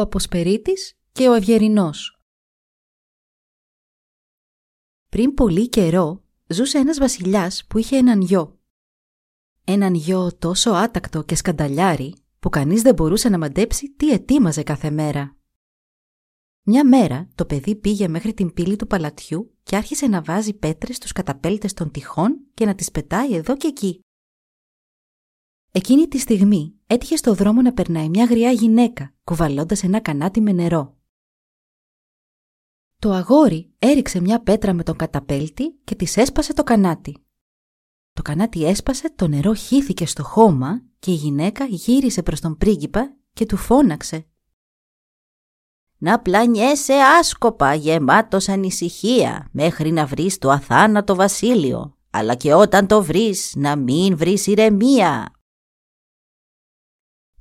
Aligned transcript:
Ο 0.00 0.02
Αποσπερίτης 0.02 0.98
και 1.12 1.28
ο 1.28 1.32
Ευγερινός 1.32 2.20
Πριν 5.08 5.34
πολύ 5.34 5.68
καιρό 5.68 6.24
ζούσε 6.46 6.78
ένας 6.78 6.98
βασιλιάς 6.98 7.66
που 7.66 7.78
είχε 7.78 7.96
έναν 7.96 8.20
γιο. 8.20 8.60
Έναν 9.64 9.94
γιο 9.94 10.36
τόσο 10.36 10.70
άτακτο 10.70 11.22
και 11.22 11.34
σκανταλιάρι 11.34 12.14
που 12.38 12.48
κανείς 12.48 12.82
δεν 12.82 12.94
μπορούσε 12.94 13.28
να 13.28 13.38
μαντέψει 13.38 13.90
τι 13.90 14.10
ετοίμαζε 14.10 14.62
κάθε 14.62 14.90
μέρα. 14.90 15.36
Μια 16.62 16.86
μέρα 16.88 17.28
το 17.34 17.46
παιδί 17.46 17.76
πήγε 17.76 18.08
μέχρι 18.08 18.34
την 18.34 18.52
πύλη 18.52 18.76
του 18.76 18.86
παλατιού 18.86 19.54
και 19.62 19.76
άρχισε 19.76 20.06
να 20.06 20.22
βάζει 20.22 20.54
πέτρες 20.54 20.96
στους 20.96 21.12
καταπέλτες 21.12 21.72
των 21.72 21.90
τυχών 21.90 22.40
και 22.54 22.64
να 22.64 22.74
τις 22.74 22.90
πετάει 22.90 23.34
εδώ 23.34 23.56
και 23.56 23.66
εκεί. 23.66 24.00
Εκείνη 25.72 26.08
τη 26.08 26.18
στιγμή 26.18 26.74
έτυχε 26.86 27.16
στο 27.16 27.34
δρόμο 27.34 27.62
να 27.62 27.72
περνάει 27.72 28.08
μια 28.08 28.24
γριά 28.24 28.50
γυναίκα, 28.50 29.14
κουβαλώντας 29.24 29.82
ένα 29.82 30.00
κανάτι 30.00 30.40
με 30.40 30.52
νερό. 30.52 30.96
Το 32.98 33.12
αγόρι 33.12 33.74
έριξε 33.78 34.20
μια 34.20 34.42
πέτρα 34.42 34.72
με 34.72 34.82
τον 34.82 34.96
καταπέλτη 34.96 35.80
και 35.84 35.94
της 35.94 36.16
έσπασε 36.16 36.52
το 36.52 36.62
κανάτι. 36.62 37.24
Το 38.12 38.22
κανάτι 38.22 38.64
έσπασε, 38.64 39.10
το 39.10 39.28
νερό 39.28 39.54
χύθηκε 39.54 40.06
στο 40.06 40.22
χώμα 40.22 40.82
και 40.98 41.10
η 41.10 41.14
γυναίκα 41.14 41.64
γύρισε 41.64 42.22
προς 42.22 42.40
τον 42.40 42.56
πρίγκιπα 42.56 43.16
και 43.32 43.46
του 43.46 43.56
φώναξε. 43.56 44.26
«Να 45.98 46.20
πλανιέσαι 46.20 46.94
άσκοπα, 46.94 47.74
γεμάτος 47.74 48.48
ανησυχία, 48.48 49.48
μέχρι 49.52 49.92
να 49.92 50.06
βρεις 50.06 50.38
το 50.38 50.50
αθάνατο 50.50 51.14
βασίλειο, 51.14 51.96
αλλά 52.10 52.34
και 52.34 52.54
όταν 52.54 52.86
το 52.86 53.02
βρεις 53.02 53.52
να 53.56 53.76
μην 53.76 54.16
βρεις 54.16 54.46
ηρεμία». 54.46 55.39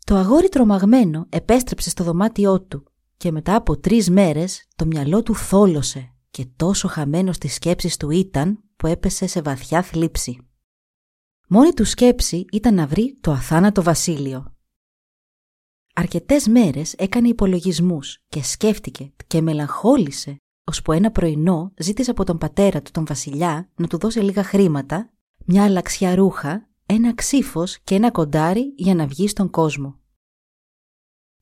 Το 0.09 0.15
αγόρι 0.15 0.49
τρομαγμένο 0.49 1.25
επέστρεψε 1.29 1.89
στο 1.89 2.03
δωμάτιό 2.03 2.61
του 2.61 2.83
και 3.17 3.31
μετά 3.31 3.55
από 3.55 3.77
τρεις 3.77 4.09
μέρες 4.09 4.67
το 4.75 4.85
μυαλό 4.85 5.23
του 5.23 5.35
θόλωσε 5.35 6.13
και 6.29 6.45
τόσο 6.55 6.87
χαμένος 6.87 7.35
στις 7.35 7.53
σκέψεις 7.53 7.97
του 7.97 8.09
ήταν 8.09 8.63
που 8.75 8.87
έπεσε 8.87 9.27
σε 9.27 9.41
βαθιά 9.41 9.81
θλίψη. 9.81 10.47
Μόνη 11.47 11.73
του 11.73 11.85
σκέψη 11.85 12.45
ήταν 12.51 12.73
να 12.73 12.87
βρει 12.87 13.17
το 13.21 13.31
αθάνατο 13.31 13.83
βασίλειο. 13.83 14.53
Αρκετές 15.93 16.47
μέρες 16.47 16.93
έκανε 16.93 17.27
υπολογισμούς 17.27 18.19
και 18.27 18.43
σκέφτηκε 18.43 19.13
και 19.27 19.41
μελαγχόλησε 19.41 20.37
ώσπου 20.63 20.91
ένα 20.91 21.11
πρωινό 21.11 21.73
ζήτησε 21.77 22.11
από 22.11 22.23
τον 22.23 22.37
πατέρα 22.37 22.81
του 22.81 22.91
τον 22.91 23.05
βασιλιά 23.05 23.69
να 23.75 23.87
του 23.87 23.97
δώσει 23.97 24.19
λίγα 24.19 24.43
χρήματα, 24.43 25.13
μια 25.45 25.63
αλλαξιά 25.63 26.15
ρούχα, 26.15 26.69
ένα 26.85 27.13
ξύφος 27.13 27.79
και 27.83 27.95
ένα 27.95 28.11
κοντάρι 28.11 28.73
για 28.77 28.95
να 28.95 29.07
βγει 29.07 29.27
στον 29.27 29.49
κόσμο. 29.49 29.98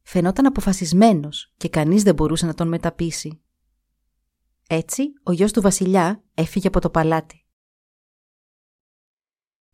Φαινόταν 0.10 0.46
αποφασισμένος 0.46 1.54
και 1.58 1.70
κανείς 1.70 2.04
δεν 2.04 2.16
μπορούσε 2.16 2.46
να 2.46 2.54
τον 2.54 2.68
μεταπίσει. 2.68 3.42
Έτσι, 4.68 5.04
ο 5.24 5.32
γιος 5.32 5.52
του 5.52 5.62
βασιλιά 5.62 6.24
έφυγε 6.34 6.68
από 6.68 6.80
το 6.80 6.90
παλάτι. 6.90 7.46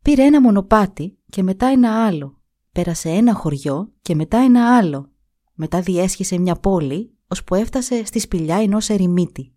Πήρε 0.01 0.23
ένα 0.23 0.41
μονοπάτι 0.41 1.19
και 1.29 1.43
μετά 1.43 1.67
ένα 1.67 2.05
άλλο. 2.05 2.41
Πέρασε 2.71 3.09
ένα 3.09 3.33
χωριό 3.33 3.93
και 4.01 4.15
μετά 4.15 4.37
ένα 4.37 4.77
άλλο. 4.77 5.11
Μετά 5.53 5.81
διέσχισε 5.81 6.37
μια 6.37 6.55
πόλη, 6.55 7.17
ώσπου 7.27 7.55
έφτασε 7.55 8.05
στη 8.05 8.19
σπηλιά 8.19 8.55
ενός 8.55 8.89
ερημίτη. 8.89 9.55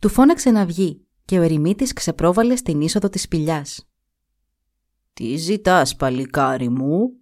Του 0.00 0.08
φώναξε 0.08 0.50
να 0.50 0.66
βγει 0.66 1.06
και 1.24 1.38
ο 1.38 1.42
ερημίτης 1.42 1.92
ξεπρόβαλε 1.92 2.56
στην 2.56 2.80
είσοδο 2.80 3.08
της 3.08 3.22
σπηλιάς. 3.22 3.90
«Τι 5.12 5.36
ζητάς, 5.36 5.96
παλικάρι 5.96 6.68
μου» 6.68 7.19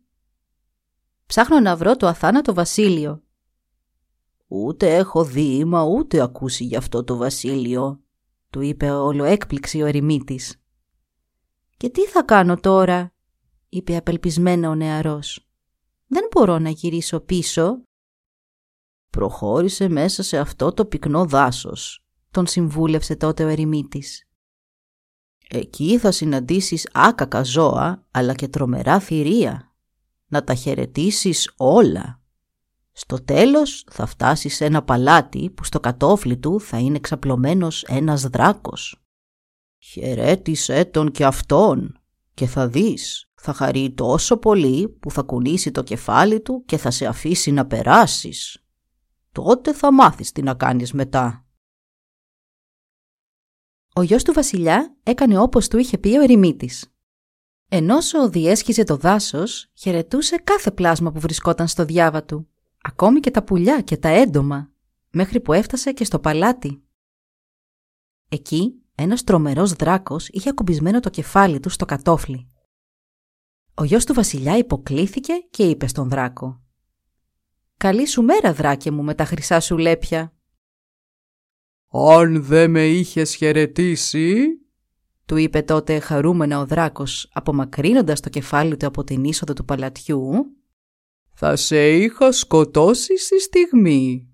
«Ψάχνω 1.28 1.60
να 1.60 1.76
βρω 1.76 1.96
το 1.96 2.06
αθάνατο 2.06 2.54
βασίλειο». 2.54 3.22
«Ούτε 4.46 4.96
έχω 4.96 5.24
δει, 5.24 5.64
μα 5.64 5.82
ούτε 5.82 6.20
ακούσει 6.20 6.64
γι' 6.64 6.76
αυτό 6.76 7.04
το 7.04 7.16
βασίλειο», 7.16 8.02
του 8.50 8.60
είπε 8.60 8.90
όλο 8.90 9.24
έκπληξη 9.24 9.82
ο 9.82 9.86
ερημίτης. 9.86 10.62
«Και 11.76 11.88
τι 11.88 12.06
θα 12.06 12.22
κάνω 12.22 12.56
τώρα» 12.56 13.12
είπε 13.68 13.96
απελπισμένα 13.96 14.68
ο 14.70 14.74
νεαρός. 14.74 15.48
«Δεν 16.06 16.28
μπορώ 16.30 16.58
να 16.58 16.70
γυρίσω 16.70 17.20
πίσω». 17.20 17.82
«Προχώρησε 19.10 19.88
μέσα 19.88 20.22
σε 20.22 20.38
αυτό 20.38 20.72
το 20.72 20.86
πυκνό 20.86 21.26
δάσος», 21.26 22.04
τον 22.30 22.46
συμβούλευσε 22.46 23.16
τότε 23.16 23.44
ο 23.44 23.48
ερημίτης. 23.48 24.28
«Εκεί 25.48 25.98
θα 25.98 26.10
συναντήσεις 26.10 26.88
άκακα 26.92 27.42
ζώα, 27.42 28.06
αλλά 28.10 28.34
και 28.34 28.48
τρομερά 28.48 29.00
θηρία. 29.00 29.72
Να 30.28 30.44
τα 30.44 30.54
χαιρετήσεις 30.54 31.52
όλα. 31.56 32.20
Στο 32.92 33.24
τέλος 33.24 33.84
θα 33.90 34.06
φτάσεις 34.06 34.54
σε 34.54 34.64
ένα 34.64 34.82
παλάτι 34.82 35.50
που 35.50 35.64
στο 35.64 35.80
κατόφλι 35.80 36.36
του 36.36 36.60
θα 36.60 36.78
είναι 36.78 36.98
ξαπλωμένος 36.98 37.82
ένας 37.82 38.22
δράκος. 38.22 39.02
Χαιρέτησέ 39.78 40.84
τον 40.84 41.10
και 41.10 41.24
αυτόν 41.24 42.00
και 42.34 42.46
θα 42.46 42.68
δεις, 42.68 43.30
θα 43.34 43.52
χαρεί 43.52 43.94
τόσο 43.94 44.36
πολύ 44.36 44.88
που 44.88 45.10
θα 45.10 45.22
κουνήσει 45.22 45.70
το 45.70 45.82
κεφάλι 45.82 46.40
του 46.40 46.62
και 46.66 46.76
θα 46.76 46.90
σε 46.90 47.06
αφήσει 47.06 47.50
να 47.50 47.66
περάσεις. 47.66 48.64
Τότε 49.32 49.74
θα 49.74 49.92
μάθεις 49.92 50.32
τι 50.32 50.42
να 50.42 50.54
κάνεις 50.54 50.92
μετά. 50.92 51.46
Ο 53.94 54.02
γιος 54.02 54.22
του 54.22 54.32
βασιλιά 54.32 54.96
έκανε 55.02 55.38
όπως 55.38 55.68
του 55.68 55.78
είχε 55.78 55.98
πει 55.98 56.16
ο 56.16 56.20
ερημίτης. 56.20 56.92
Ενώσο 57.70 58.28
διέσχιζε 58.28 58.84
το 58.84 58.96
δάσος, 58.96 59.70
χαιρετούσε 59.74 60.36
κάθε 60.36 60.70
πλάσμα 60.70 61.12
που 61.12 61.20
βρισκόταν 61.20 61.68
στο 61.68 61.84
διάβα 61.84 62.24
του, 62.24 62.48
ακόμη 62.82 63.20
και 63.20 63.30
τα 63.30 63.44
πουλιά 63.44 63.80
και 63.80 63.96
τα 63.96 64.08
έντομα, 64.08 64.70
μέχρι 65.10 65.40
που 65.40 65.52
έφτασε 65.52 65.92
και 65.92 66.04
στο 66.04 66.18
παλάτι. 66.18 66.82
Εκεί 68.28 68.82
ένας 68.94 69.24
τρομερός 69.24 69.72
δράκος 69.72 70.28
είχε 70.28 70.48
ακουμπισμένο 70.48 71.00
το 71.00 71.10
κεφάλι 71.10 71.60
του 71.60 71.68
στο 71.68 71.84
κατόφλι. 71.84 72.48
Ο 73.74 73.84
γιος 73.84 74.04
του 74.04 74.14
βασιλιά 74.14 74.56
υποκλήθηκε 74.56 75.32
και 75.50 75.62
είπε 75.62 75.86
στον 75.86 76.08
δράκο 76.08 76.60
«Καλή 77.76 78.06
σου 78.06 78.22
μέρα, 78.22 78.52
δράκε 78.52 78.90
μου, 78.90 79.02
με 79.02 79.14
τα 79.14 79.24
χρυσά 79.24 79.60
σου 79.60 79.78
λέπια». 79.78 80.32
«Αν 81.88 82.42
δεν 82.42 82.70
με 82.70 82.86
είχες 82.86 83.34
χαιρετήσει», 83.34 84.46
του 85.28 85.36
είπε 85.36 85.62
τότε 85.62 85.98
χαρούμενα 85.98 86.58
ο 86.58 86.66
δράκος, 86.66 87.30
απομακρύνοντας 87.32 88.20
το 88.20 88.28
κεφάλι 88.28 88.76
του 88.76 88.86
από 88.86 89.04
την 89.04 89.24
είσοδο 89.24 89.52
του 89.52 89.64
παλατιού, 89.64 90.30
«θα 91.34 91.56
σε 91.56 91.96
είχα 91.96 92.32
σκοτώσει 92.32 93.18
στη 93.18 93.40
στιγμή». 93.40 94.32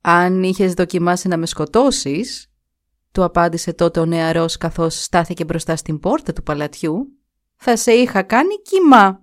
«Αν 0.00 0.42
είχες 0.42 0.74
δοκιμάσει 0.74 1.28
να 1.28 1.36
με 1.36 1.46
σκοτώσεις», 1.46 2.52
του 3.12 3.24
απάντησε 3.24 3.72
τότε 3.72 4.00
ο 4.00 4.06
νεαρός 4.06 4.56
καθώς 4.56 5.02
στάθηκε 5.02 5.44
μπροστά 5.44 5.76
στην 5.76 5.98
πόρτα 5.98 6.32
του 6.32 6.42
παλατιού, 6.42 7.18
θα 7.54 7.76
σε 7.76 7.92
είχα 7.92 8.22
κάνει 8.22 8.62
κοιμά. 8.62 9.22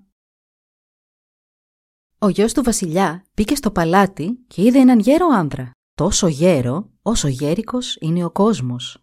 Ο 2.18 2.30
γιος 2.30 2.54
του 2.54 2.64
βασιλιά 2.64 3.26
μπήκε 3.34 3.56
στο 3.56 3.72
παλάτι 3.72 4.46
και 4.48 4.62
είδε 4.62 4.80
έναν 4.80 5.00
γέρο 5.00 5.28
άνδρα, 5.28 5.72
τόσο 5.96 6.28
γέρο 6.28 6.92
όσο 7.02 7.28
γέρικος 7.28 7.98
είναι 8.00 8.24
ο 8.26 8.32
κόσμος. 8.32 9.01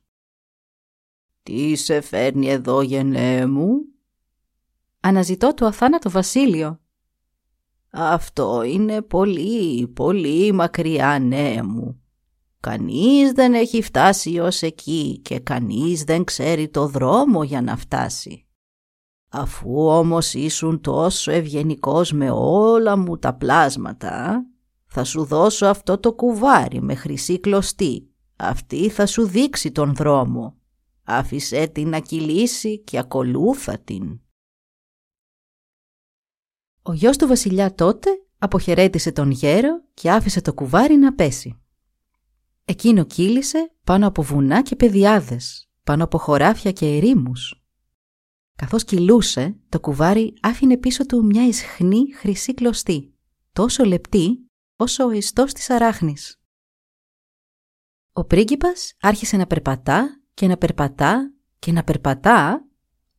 «Τι 1.48 1.76
σε 1.76 2.00
φέρνει 2.00 2.48
εδώ 2.48 2.82
γενναίε 2.82 3.46
μου» 3.46 3.70
«Αναζητώ 5.00 5.54
το 5.54 5.66
αθάνατο 5.66 6.10
βασίλειο». 6.10 6.80
«Αυτό 7.90 8.62
είναι 8.62 9.02
πολύ, 9.02 9.88
πολύ 9.88 10.52
μακριά 10.52 11.18
νέα 11.18 11.64
μου. 11.64 12.00
Κανείς 12.60 13.32
δεν 13.32 13.54
έχει 13.54 13.82
φτάσει 13.82 14.38
ως 14.38 14.62
εκεί 14.62 15.20
και 15.24 15.38
κανείς 15.38 16.04
δεν 16.04 16.24
ξέρει 16.24 16.68
το 16.68 16.86
δρόμο 16.86 17.44
για 17.44 17.62
να 17.62 17.76
φτάσει. 17.76 18.46
Αφού 19.28 19.86
όμως 19.86 20.34
ήσουν 20.34 20.80
τόσο 20.80 21.30
ευγενικός 21.30 22.12
με 22.12 22.30
όλα 22.30 22.96
μου 22.96 23.18
τα 23.18 23.34
πλάσματα, 23.34 24.46
θα 24.86 25.04
σου 25.04 25.24
δώσω 25.24 25.66
αυτό 25.66 25.98
το 25.98 26.12
κουβάρι 26.12 26.82
με 26.82 26.94
χρυσή 26.94 27.40
κλωστή. 27.40 28.10
Αυτή 28.36 28.88
θα 28.88 29.06
σου 29.06 29.26
δείξει 29.26 29.72
τον 29.72 29.94
δρόμο. 29.94 30.57
Άφησέ 31.10 31.66
την 31.66 31.88
να 31.88 32.00
κυλήσει 32.00 32.78
και 32.78 32.98
ακολούθα 32.98 33.78
την. 33.78 34.20
Ο 36.82 36.92
γιος 36.92 37.16
του 37.16 37.26
βασιλιά 37.26 37.74
τότε 37.74 38.10
αποχαιρέτησε 38.38 39.12
τον 39.12 39.30
γέρο 39.30 39.84
και 39.94 40.10
άφησε 40.10 40.40
το 40.40 40.54
κουβάρι 40.54 40.96
να 40.96 41.14
πέσει. 41.14 41.60
Εκείνο 42.64 43.04
κύλησε 43.04 43.72
πάνω 43.84 44.06
από 44.06 44.22
βουνά 44.22 44.62
και 44.62 44.76
πεδιάδες, 44.76 45.70
πάνω 45.84 46.04
από 46.04 46.18
χωράφια 46.18 46.72
και 46.72 46.86
ερήμους. 46.86 47.64
Καθώς 48.56 48.84
κυλούσε, 48.84 49.56
το 49.68 49.80
κουβάρι 49.80 50.34
άφηνε 50.40 50.76
πίσω 50.76 51.06
του 51.06 51.24
μια 51.24 51.46
ισχνή 51.46 52.12
χρυσή 52.14 52.54
κλωστή, 52.54 53.14
τόσο 53.52 53.84
λεπτή 53.84 54.50
όσο 54.76 55.04
ο 55.04 55.10
ιστός 55.10 55.52
της 55.52 55.70
αράχνης. 55.70 56.40
Ο 58.12 58.24
πρίγκιπας 58.24 58.94
άρχισε 59.00 59.36
να 59.36 59.46
περπατά 59.46 60.17
και 60.38 60.46
να 60.46 60.56
περπατά 60.56 61.32
και 61.58 61.72
να 61.72 61.84
περπατά, 61.84 62.66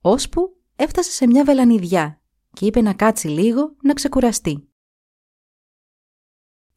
ώσπου 0.01 0.57
έφτασε 0.75 1.11
σε 1.11 1.27
μια 1.27 1.43
βελανιδιά 1.43 2.21
και 2.53 2.65
είπε 2.65 2.81
να 2.81 2.93
κάτσει 2.93 3.27
λίγο 3.27 3.75
να 3.81 3.93
ξεκουραστεί. 3.93 4.69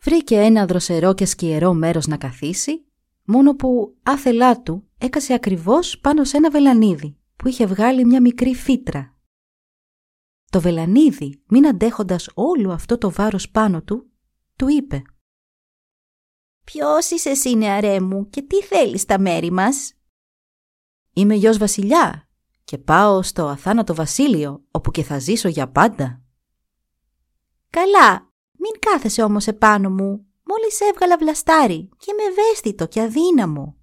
Βρήκε 0.01 0.37
ένα 0.37 0.67
δροσερό 0.67 1.15
και 1.15 1.25
σκιερό 1.27 1.73
μέρος 1.73 2.07
να 2.07 2.17
καθίσει, 2.17 2.85
μόνο 3.25 3.55
που 3.55 3.97
άθελά 4.03 4.63
του 4.63 4.89
έκασε 4.99 5.35
ακριβώς 5.35 5.99
πάνω 5.99 6.25
σε 6.25 6.37
ένα 6.37 6.51
βελανίδι 6.51 7.17
που 7.37 7.49
είχε 7.49 7.67
βγάλει 7.67 8.05
μια 8.05 8.21
μικρή 8.21 8.55
φύτρα. 8.55 9.17
Το 10.51 10.61
βελανίδι, 10.61 11.43
μην 11.47 11.67
αντέχοντας 11.67 12.29
όλο 12.35 12.73
αυτό 12.73 12.99
το 12.99 13.11
βάρος 13.11 13.51
πάνω 13.51 13.83
του, 13.83 14.11
του 14.57 14.69
είπε 14.69 15.03
«Ποιος 16.65 17.11
είσαι 17.11 17.31
εσύ 17.31 17.57
νεαρέ 17.57 18.01
μου 18.01 18.29
και 18.29 18.43
τι 18.43 18.63
θέλεις 18.63 19.01
στα 19.01 19.19
μέρη 19.19 19.51
μας» 19.51 19.97
«Είμαι 21.13 21.35
γιος 21.35 21.59
βασιλιά 21.59 22.29
και 22.65 22.79
πάω 22.79 23.23
στο 23.23 23.47
αθάνατο 23.47 23.95
βασίλειο 23.95 24.65
όπου 24.71 24.91
και 24.91 25.03
θα 25.03 25.19
ζήσω 25.19 25.49
για 25.49 25.69
πάντα». 25.69 26.23
«Καλά, 27.71 28.33
μην 28.59 28.73
κάθεσαι 28.79 29.23
όμως 29.23 29.47
επάνω 29.47 29.91
μου, 29.91 30.27
μόλις 30.43 30.81
έβγαλα 30.81 31.17
βλαστάρι 31.19 31.89
και 31.97 32.11
είμαι 32.11 32.23
ευαίσθητο 32.31 32.87
και 32.87 33.01
αδύναμο. 33.01 33.77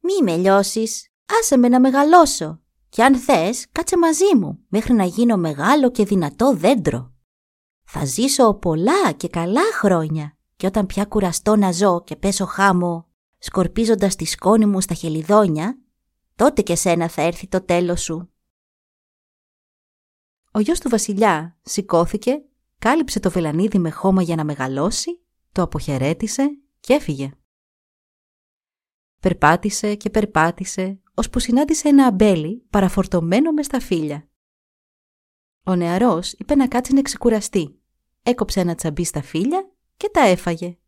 Μη 0.00 0.22
με 0.22 0.36
λιώσεις, 0.36 1.08
άσε 1.40 1.56
με 1.56 1.68
να 1.68 1.80
μεγαλώσω 1.80 2.60
και 2.88 3.02
αν 3.02 3.16
θες 3.16 3.66
κάτσε 3.72 3.98
μαζί 3.98 4.36
μου 4.36 4.58
μέχρι 4.68 4.92
να 4.92 5.04
γίνω 5.04 5.36
μεγάλο 5.36 5.90
και 5.90 6.04
δυνατό 6.04 6.54
δέντρο. 6.54 7.12
Θα 7.84 8.04
ζήσω 8.04 8.54
πολλά 8.54 9.12
και 9.12 9.28
καλά 9.28 9.72
χρόνια 9.72 10.36
και 10.56 10.66
όταν 10.66 10.86
πια 10.86 11.04
κουραστώ 11.04 11.56
να 11.56 11.72
ζω 11.72 12.02
και 12.04 12.16
πέσω 12.16 12.44
χάμω 12.46 13.06
σκορπίζοντας 13.38 14.16
τη 14.16 14.24
σκόνη 14.24 14.66
μου 14.66 14.80
στα 14.80 14.94
χελιδόνια, 14.94 15.78
τότε 16.36 16.62
και 16.62 16.74
σένα 16.74 17.08
θα 17.08 17.22
έρθει 17.22 17.48
το 17.48 17.64
τέλος 17.64 18.02
σου. 18.02 18.30
Ο 20.50 20.60
γιος 20.60 20.80
του 20.80 20.88
βασιλιά 20.88 21.58
σηκώθηκε, 21.62 22.44
κάλυψε 22.78 23.20
το 23.20 23.30
βελανίδι 23.30 23.78
με 23.78 23.90
χώμα 23.90 24.22
για 24.22 24.36
να 24.36 24.44
μεγαλώσει, 24.44 25.24
το 25.52 25.62
αποχαιρέτησε 25.62 26.58
και 26.80 26.94
έφυγε. 26.94 27.30
Περπάτησε 29.20 29.94
και 29.94 30.10
περπάτησε, 30.10 31.00
ώσπου 31.14 31.38
συνάντησε 31.38 31.88
ένα 31.88 32.06
αμπέλι 32.06 32.66
παραφορτωμένο 32.70 33.52
μες 33.52 33.66
σταφύλια. 33.66 34.28
Ο 35.64 35.74
νεαρός 35.74 36.32
είπε 36.32 36.54
να 36.54 36.68
κάτσει 36.68 36.92
να 36.92 37.02
ξεκουραστεί. 37.02 37.80
Έκοψε 38.22 38.60
ένα 38.60 38.74
τσαμπί 38.74 39.04
στα 39.04 39.22
φύλλα 39.22 39.70
και 39.96 40.08
τα 40.08 40.20
έφαγε. 40.20 40.78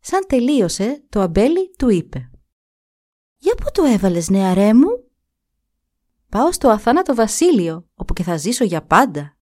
Σαν 0.00 0.26
τελείωσε, 0.26 1.04
το 1.08 1.20
αμπέλι 1.20 1.70
του 1.70 1.88
είπε 1.88 2.30
«Για 3.38 3.54
πού 3.54 3.66
το 3.72 3.84
έβαλες, 3.84 4.28
νεαρέ 4.28 4.74
μου» 4.74 5.04
«Πάω 6.28 6.52
στο 6.52 6.68
αθάνατο 6.68 7.14
βασίλειο, 7.14 7.88
όπου 7.94 8.12
και 8.12 8.22
θα 8.22 8.36
ζήσω 8.36 8.64
για 8.64 8.82
πάντα». 8.82 9.36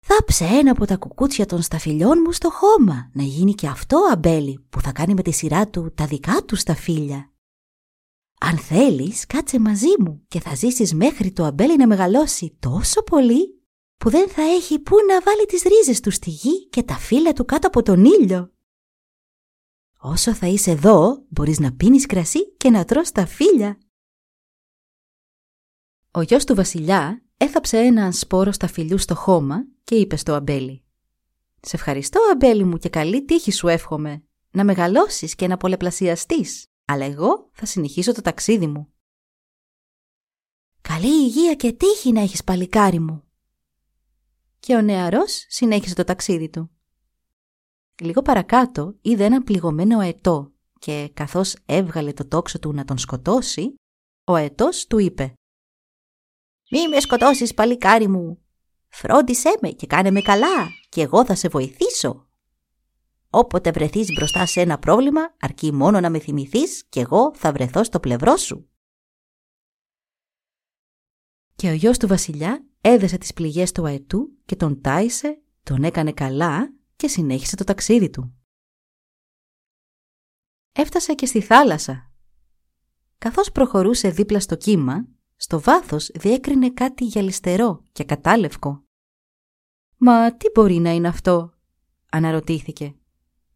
«Θάψε 0.00 0.44
ένα 0.44 0.70
από 0.70 0.86
τα 0.86 0.96
κουκούτσια 0.96 1.46
των 1.46 1.62
σταφυλιών 1.62 2.18
μου 2.24 2.32
στο 2.32 2.50
χώμα, 2.50 3.10
να 3.12 3.22
γίνει 3.22 3.54
και 3.54 3.66
αυτό 3.66 3.98
αμπέλι 4.12 4.66
που 4.70 4.80
θα 4.80 4.92
κάνει 4.92 5.14
με 5.14 5.22
τη 5.22 5.30
σειρά 5.30 5.68
του 5.68 5.92
τα 5.94 6.06
δικά 6.06 6.44
του 6.44 6.56
σταφύλια». 6.56 7.32
«Αν 8.40 8.58
θέλεις, 8.58 9.26
κάτσε 9.26 9.60
μαζί 9.60 9.94
μου 9.98 10.24
και 10.28 10.40
θα 10.40 10.54
ζήσεις 10.54 10.94
μέχρι 10.94 11.32
το 11.32 11.44
αμπέλι 11.44 11.76
να 11.76 11.86
μεγαλώσει 11.86 12.56
τόσο 12.60 13.02
πολύ 13.02 13.64
που 13.96 14.10
δεν 14.10 14.28
θα 14.28 14.42
έχει 14.42 14.78
πού 14.78 14.96
να 15.08 15.20
βάλει 15.20 15.46
τις 15.46 15.62
ρίζες 15.62 16.00
του 16.00 16.10
στη 16.10 16.30
γη 16.30 16.68
και 16.68 16.82
τα 16.82 16.94
φύλλα 16.94 17.32
του 17.32 17.44
κάτω 17.44 17.66
από 17.66 17.82
τον 17.82 18.04
ήλιο. 18.04 18.53
Όσο 20.06 20.34
θα 20.34 20.46
είσαι 20.46 20.70
εδώ, 20.70 21.24
μπορείς 21.28 21.58
να 21.58 21.72
πίνεις 21.72 22.06
κρασί 22.06 22.56
και 22.56 22.70
να 22.70 22.84
τρως 22.84 23.12
τα 23.12 23.26
φύλλα. 23.26 23.78
Ο 26.10 26.22
γιος 26.22 26.44
του 26.44 26.54
βασιλιά 26.54 27.22
έθαψε 27.36 27.78
έναν 27.78 28.12
σπόρο 28.12 28.52
στα 28.52 28.66
φιλιού 28.66 28.98
στο 28.98 29.14
χώμα 29.14 29.66
και 29.84 29.94
είπε 29.94 30.16
στο 30.16 30.34
αμπέλι 30.34 30.84
«Σε 31.60 31.76
ευχαριστώ 31.76 32.20
αμπέλι 32.32 32.64
μου 32.64 32.76
και 32.78 32.88
καλή 32.88 33.24
τύχη 33.24 33.52
σου 33.52 33.68
εύχομαι, 33.68 34.24
να 34.50 34.64
μεγαλώσεις 34.64 35.34
και 35.34 35.46
να 35.46 35.56
πολλαπλασιαστείς, 35.56 36.66
αλλά 36.84 37.04
εγώ 37.04 37.50
θα 37.52 37.66
συνεχίσω 37.66 38.12
το 38.12 38.20
ταξίδι 38.20 38.66
μου». 38.66 38.92
«Καλή 40.80 41.24
υγεία 41.24 41.54
και 41.54 41.72
τύχη 41.72 42.12
να 42.12 42.20
έχεις 42.20 42.44
παλικάρι 42.44 42.98
μου», 42.98 43.24
και 44.60 44.74
ο 44.74 44.82
νεαρός 44.82 45.44
συνέχισε 45.48 45.94
το 45.94 46.04
ταξίδι 46.04 46.48
του. 46.48 46.73
Λίγο 48.02 48.22
παρακάτω 48.22 48.94
είδε 49.00 49.24
έναν 49.24 49.42
πληγωμένο 49.42 49.98
αετό 49.98 50.52
και 50.78 51.10
καθώς 51.14 51.56
έβγαλε 51.66 52.12
το 52.12 52.28
τόξο 52.28 52.58
του 52.58 52.72
να 52.72 52.84
τον 52.84 52.98
σκοτώσει, 52.98 53.74
ο 54.24 54.34
αετός 54.34 54.86
του 54.86 54.98
είπε 54.98 55.34
«Μη 56.70 56.88
με 56.88 57.00
σκοτώσεις 57.00 57.54
παλικάρι 57.54 58.08
μου, 58.08 58.44
φρόντισέ 58.88 59.58
με 59.60 59.68
και 59.68 59.86
κάνε 59.86 60.10
με 60.10 60.20
καλά 60.20 60.68
και 60.88 61.00
εγώ 61.00 61.24
θα 61.24 61.34
σε 61.34 61.48
βοηθήσω. 61.48 62.28
Όποτε 63.30 63.70
βρεθείς 63.70 64.08
μπροστά 64.16 64.46
σε 64.46 64.60
ένα 64.60 64.78
πρόβλημα, 64.78 65.34
αρκεί 65.40 65.72
μόνο 65.72 66.00
να 66.00 66.10
με 66.10 66.18
θυμηθείς 66.18 66.84
και 66.88 67.00
εγώ 67.00 67.34
θα 67.34 67.52
βρεθώ 67.52 67.84
στο 67.84 68.00
πλευρό 68.00 68.36
σου». 68.36 68.68
Και 71.56 71.70
ο 71.70 71.72
γιος 71.72 71.98
του 71.98 72.06
βασιλιά 72.06 72.66
έδεσε 72.80 73.18
τις 73.18 73.32
πληγές 73.32 73.72
του 73.72 73.86
αετού 73.86 74.38
και 74.44 74.56
τον 74.56 74.80
τάισε, 74.80 75.42
τον 75.62 75.84
έκανε 75.84 76.12
καλά 76.12 76.73
και 76.96 77.08
συνέχισε 77.08 77.56
το 77.56 77.64
ταξίδι 77.64 78.10
του. 78.10 78.34
Έφτασε 80.72 81.14
και 81.14 81.26
στη 81.26 81.40
θάλασσα. 81.40 82.12
Καθώς 83.18 83.52
προχωρούσε 83.52 84.08
δίπλα 84.10 84.40
στο 84.40 84.56
κύμα, 84.56 85.06
στο 85.36 85.60
βάθος 85.60 86.10
διέκρινε 86.14 86.70
κάτι 86.70 87.04
γυαλιστερό 87.04 87.82
και 87.92 88.04
κατάλευκο. 88.04 88.84
«Μα 89.96 90.36
τι 90.36 90.50
μπορεί 90.54 90.78
να 90.78 90.90
είναι 90.90 91.08
αυτό» 91.08 91.54
αναρωτήθηκε. 92.10 92.96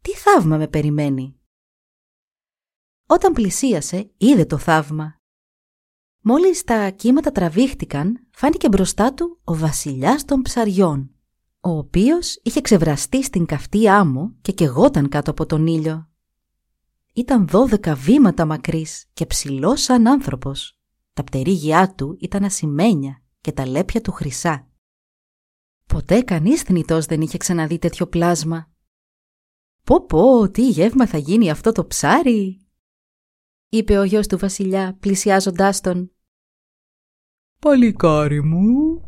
«Τι 0.00 0.11
θαύμα 0.11 0.57
με 0.57 0.68
περιμένει» 0.68 1.40
Όταν 3.07 3.33
πλησίασε, 3.33 4.11
είδε 4.16 4.45
το 4.45 4.59
θαύμα 4.59 5.18
Μόλις 6.21 6.64
τα 6.64 6.90
κύματα 6.90 7.33
τραβήχτηκαν, 7.33 8.26
φάνηκε 8.30 8.68
μπροστά 8.68 9.14
του 9.14 9.40
ο 9.45 9.54
βασιλιάς 9.54 10.25
των 10.25 10.42
ψαριών, 10.42 11.14
ο 11.61 11.71
οποίος 11.71 12.41
είχε 12.43 12.61
ξεβραστεί 12.61 13.25
στην 13.25 13.47
καυτή 13.47 13.88
άμμο 13.88 14.35
και 14.41 14.53
κεγόταν 14.53 15.09
κάτω 15.09 15.31
από 15.31 15.47
τον 15.47 15.67
ήλιο. 15.67 16.09
Ήταν 17.12 17.49
δώδεκα 17.49 17.95
βήματα 17.95 18.45
μακρύς 18.45 19.07
και 19.12 19.27
ψηλός 19.27 19.83
σαν 19.83 20.07
άνθρωπος. 20.07 20.79
Τα 21.12 21.25
πτερίγια 21.25 21.95
του 21.95 22.17
ήταν 22.21 22.45
ασημένια 22.45 23.23
και 23.41 23.53
τα 23.53 23.67
λέπια 23.67 24.00
του 24.00 24.12
χρυσά. 24.12 24.69
Ποτέ 25.87 26.23
κανείς 26.23 26.62
θνητός 26.62 27.07
δεν 27.07 27.21
είχε 27.21 27.37
ξαναδεί 27.37 27.79
τέτοιο 27.79 28.07
πλάσμα. 28.07 28.71
«Πω 29.85 30.07
πω, 30.07 30.50
τι 30.50 30.69
γεύμα 30.69 31.07
θα 31.07 31.19
γίνει 31.19 31.50
αυτό 31.50 31.73
το 31.73 31.87
ψάρι», 31.87 32.67
είπε 33.69 33.99
ο 33.99 34.05
γιος 34.05 34.27
του 34.27 34.38
βασιλιά 34.38 34.97
πλησιάζοντάς 35.00 35.81
τον. 35.81 36.12
«Παλικάρι 37.59 38.43
μου, 38.43 39.03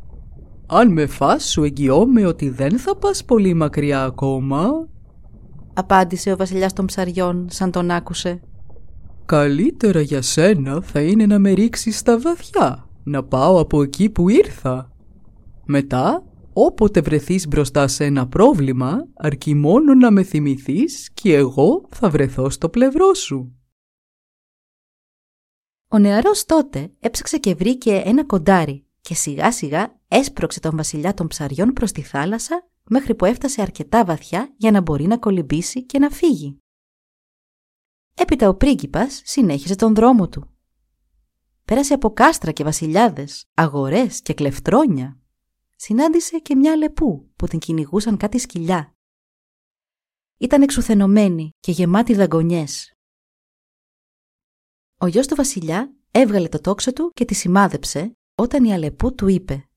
αν 0.71 0.93
με 0.93 1.07
φας 1.07 1.51
σου 1.51 1.65
εγγυώμαι 1.65 2.27
ότι 2.27 2.49
δεν 2.49 2.79
θα 2.79 2.97
πας 2.97 3.25
πολύ 3.25 3.55
μακριά 3.55 4.05
ακόμα», 4.05 4.89
απάντησε 5.75 6.33
ο 6.33 6.37
βασιλιάς 6.37 6.73
των 6.73 6.87
ψαριών 6.87 7.47
σαν 7.51 7.71
τον 7.71 7.91
άκουσε. 7.91 8.41
«Καλύτερα 9.27 10.01
για 10.01 10.23
σένα 10.23 10.81
θα 10.81 11.01
είναι 11.01 11.27
να 11.27 11.39
με 11.39 11.51
ρίξεις 11.51 11.99
στα 11.99 12.19
βαθιά, 12.19 12.89
να 13.03 13.25
πάω 13.25 13.61
από 13.61 13.83
εκεί 13.83 14.11
που 14.11 14.29
ήρθα. 14.29 14.93
Μετά, 15.65 16.25
όποτε 16.53 17.01
βρεθείς 17.01 17.49
μπροστά 17.49 17.89
σε 17.89 18.05
ένα 18.05 18.29
πρόβλημα, 18.29 19.07
αρκεί 19.15 19.55
μόνο 19.55 19.95
να 19.95 20.11
με 20.11 20.23
θυμηθείς 20.23 21.11
και 21.15 21.35
εγώ 21.35 21.87
θα 21.89 22.11
βρεθώ 22.11 22.51
στο 22.51 22.69
πλευρό 22.69 23.15
σου». 23.15 23.55
Ο 25.89 25.99
νεαρός 25.99 26.45
τότε 26.45 26.93
έψαξε 27.01 27.39
και 27.39 27.55
βρήκε 27.55 28.03
ένα 28.05 28.25
κοντάρι 28.25 28.85
και 29.01 29.15
σιγά 29.15 29.53
σιγά 29.53 30.00
έσπρωξε 30.13 30.61
τον 30.61 30.77
βασιλιά 30.77 31.15
των 31.15 31.27
ψαριών 31.27 31.73
προς 31.73 31.93
τη 31.93 32.03
θάλασσα 32.03 32.69
μέχρι 32.85 33.15
που 33.15 33.25
έφτασε 33.25 33.63
αρκετά 33.63 34.05
βαθιά 34.05 34.55
για 34.57 34.71
να 34.71 34.81
μπορεί 34.81 35.07
να 35.07 35.19
κολυμπήσει 35.19 35.87
και 35.87 35.99
να 35.99 36.11
φύγει. 36.11 36.59
Έπειτα 38.15 38.49
ο 38.49 38.55
πρίγκιπας 38.55 39.23
συνέχισε 39.25 39.75
τον 39.75 39.95
δρόμο 39.95 40.29
του. 40.29 40.55
Πέρασε 41.65 41.95
από 41.95 42.13
κάστρα 42.13 42.53
και 42.53 42.65
βασιλιάδες, 42.65 43.45
αγορές 43.55 44.21
και 44.21 44.35
κλεφτρόνια. 44.35 45.19
συνάντησε 45.77 46.39
και 46.39 46.55
μια 46.55 46.77
λεπού 46.77 47.33
που 47.37 47.47
την 47.47 47.59
κυνηγούσαν 47.59 48.17
κάτι 48.17 48.39
σκυλιά. 48.39 48.95
Ήταν 50.37 50.63
εξουθενωμένη 50.63 51.51
και 51.61 51.73
γεμάτη 51.73 52.15
δαγκονιές. 52.15 52.93
Ο 54.99 55.07
γιος 55.07 55.27
του 55.27 55.35
βασιλιά 55.35 55.95
έβγαλε 56.11 56.49
το 56.49 56.61
τόξο 56.61 56.93
του 56.93 57.11
και 57.15 57.25
τη 57.25 57.35
σημάδεψε 57.35 58.13
όταν 58.35 58.65
η 58.65 58.73
αλεπού 58.73 59.15
του 59.15 59.29
είπε 59.29 59.70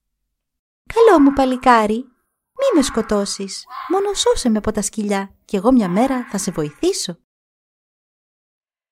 «Καλό 0.93 1.19
μου 1.21 1.33
παλικάρι, 1.33 1.95
μη 1.95 2.75
με 2.75 2.81
σκοτώσεις, 2.81 3.65
μόνο 3.89 4.13
σώσε 4.13 4.49
με 4.49 4.57
από 4.57 4.71
τα 4.71 4.81
σκυλιά 4.81 5.35
και 5.45 5.57
εγώ 5.57 5.71
μια 5.71 5.89
μέρα 5.89 6.27
θα 6.29 6.37
σε 6.37 6.51
βοηθήσω». 6.51 7.17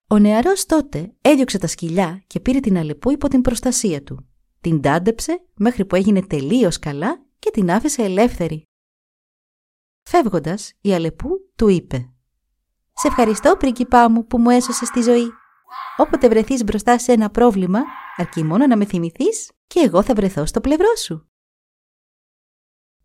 Ο 0.08 0.20
νεαρός 0.20 0.66
τότε 0.66 1.16
έδιωξε 1.22 1.58
τα 1.58 1.68
σκυλιά 1.68 2.24
και 2.28 2.40
πήρε 2.40 2.60
την 2.60 2.78
αλεπού 2.78 3.12
υπό 3.12 3.28
την 3.28 3.42
προστασία 3.42 4.04
του. 4.04 4.30
Την 4.62 4.82
τάντεψε 4.82 5.46
μέχρι 5.56 5.86
που 5.86 5.96
έγινε 5.96 6.22
τελείως 6.22 6.80
καλά 6.80 7.26
και 7.40 7.50
την 7.52 7.72
άφησε 7.72 8.04
ελεύθερη. 8.04 8.64
Φεύγοντας, 10.10 10.74
η 10.82 10.94
αλεπού 10.94 11.30
του 11.56 11.68
είπε 11.68 12.14
«Σε 12.94 13.08
ευχαριστώ 13.08 13.58
πρίγκιπά 13.58 14.10
μου 14.10 14.26
που 14.26 14.38
μου 14.38 14.50
έσωσες 14.50 14.90
τη 14.90 15.02
ζωή. 15.02 15.32
Όποτε 15.98 16.28
βρεθείς 16.28 16.64
μπροστά 16.64 16.98
σε 16.98 17.12
ένα 17.12 17.30
πρόβλημα, 17.30 17.80
αρκεί 18.16 18.44
μόνο 18.44 18.68
να 18.68 18.78
με 18.78 18.86
θυμηθείς 18.86 19.52
και 19.68 19.80
εγώ 19.80 20.04
θα 20.04 20.14
βρεθώ 20.14 20.46
στο 20.46 20.62
πλευρό 20.62 20.96
σου». 20.96 21.31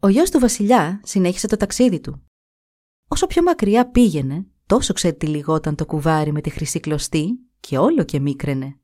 Ο 0.07 0.09
γιος 0.09 0.31
του 0.31 0.39
βασιλιά 0.39 1.01
συνέχισε 1.05 1.47
το 1.47 1.57
ταξίδι 1.57 2.01
του. 2.01 2.27
Όσο 3.09 3.27
πιο 3.27 3.43
μακριά 3.43 3.91
πήγαινε, 3.91 4.47
τόσο 4.67 4.93
ξετυλιγόταν 4.93 5.75
το 5.75 5.87
κουβάρι 5.87 6.33
με 6.33 6.41
τη 6.41 6.51
χρυσή 6.51 6.81
κλωστή 6.81 7.49
και 7.61 7.79
όλο 7.79 8.05
και 8.05 8.21
μίκραινε. 8.21 8.81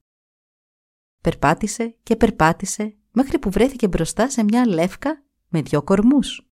Περπάτησε 1.22 1.96
και 2.02 2.16
περπάτησε 2.16 2.96
μέχρι 3.12 3.38
που 3.38 3.50
βρέθηκε 3.50 3.88
μπροστά 3.88 4.30
σε 4.30 4.42
μια 4.42 4.66
λεύκα 4.66 5.24
με 5.48 5.62
δυο 5.62 5.82
κορμούς. 5.82 6.50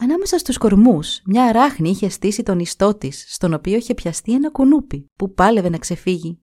Ανάμεσα 0.00 0.38
στους 0.38 0.58
κορμούς, 0.58 1.22
μια 1.24 1.52
ράχνη 1.52 1.90
είχε 1.90 2.08
στήσει 2.08 2.42
τον 2.42 2.58
ιστό 2.58 2.94
της, 2.94 3.34
στον 3.34 3.54
οποίο 3.54 3.76
είχε 3.76 3.94
πιαστεί 3.94 4.32
ένα 4.32 4.50
κουνούπι 4.50 5.06
που 5.18 5.32
πάλευε 5.32 5.68
να 5.68 5.78
ξεφύγει. 5.78 6.40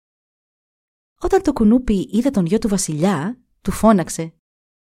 Όταν 1.19 1.41
το 1.41 1.53
κουνούπι 1.53 2.09
είδε 2.11 2.29
τον 2.29 2.45
γιο 2.45 2.57
του 2.57 2.67
βασιλιά, 2.67 3.41
του 3.61 3.71
φώναξε 3.71 4.33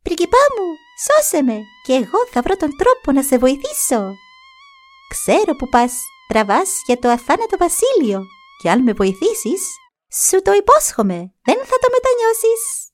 «Πριγκιπά 0.02 0.38
μου, 0.58 0.83
σώσε 1.06 1.42
με 1.42 1.60
και 1.86 1.92
εγώ 1.92 2.26
θα 2.30 2.42
βρω 2.42 2.56
τον 2.56 2.76
τρόπο 2.76 3.12
να 3.12 3.22
σε 3.22 3.38
βοηθήσω». 3.38 4.14
«Ξέρω 5.08 5.56
που 5.56 5.68
πας, 5.68 6.00
τραβάς 6.28 6.80
για 6.86 6.98
το 6.98 7.08
αθάνατο 7.08 7.56
βασίλειο 7.56 8.24
και 8.62 8.70
αν 8.70 8.82
με 8.82 8.92
βοηθήσεις, 8.92 9.68
σου 10.12 10.42
το 10.42 10.52
υπόσχομαι, 10.52 11.16
δεν 11.42 11.56
θα 11.64 11.76
το 11.78 11.88
μετανιώσεις». 11.90 12.88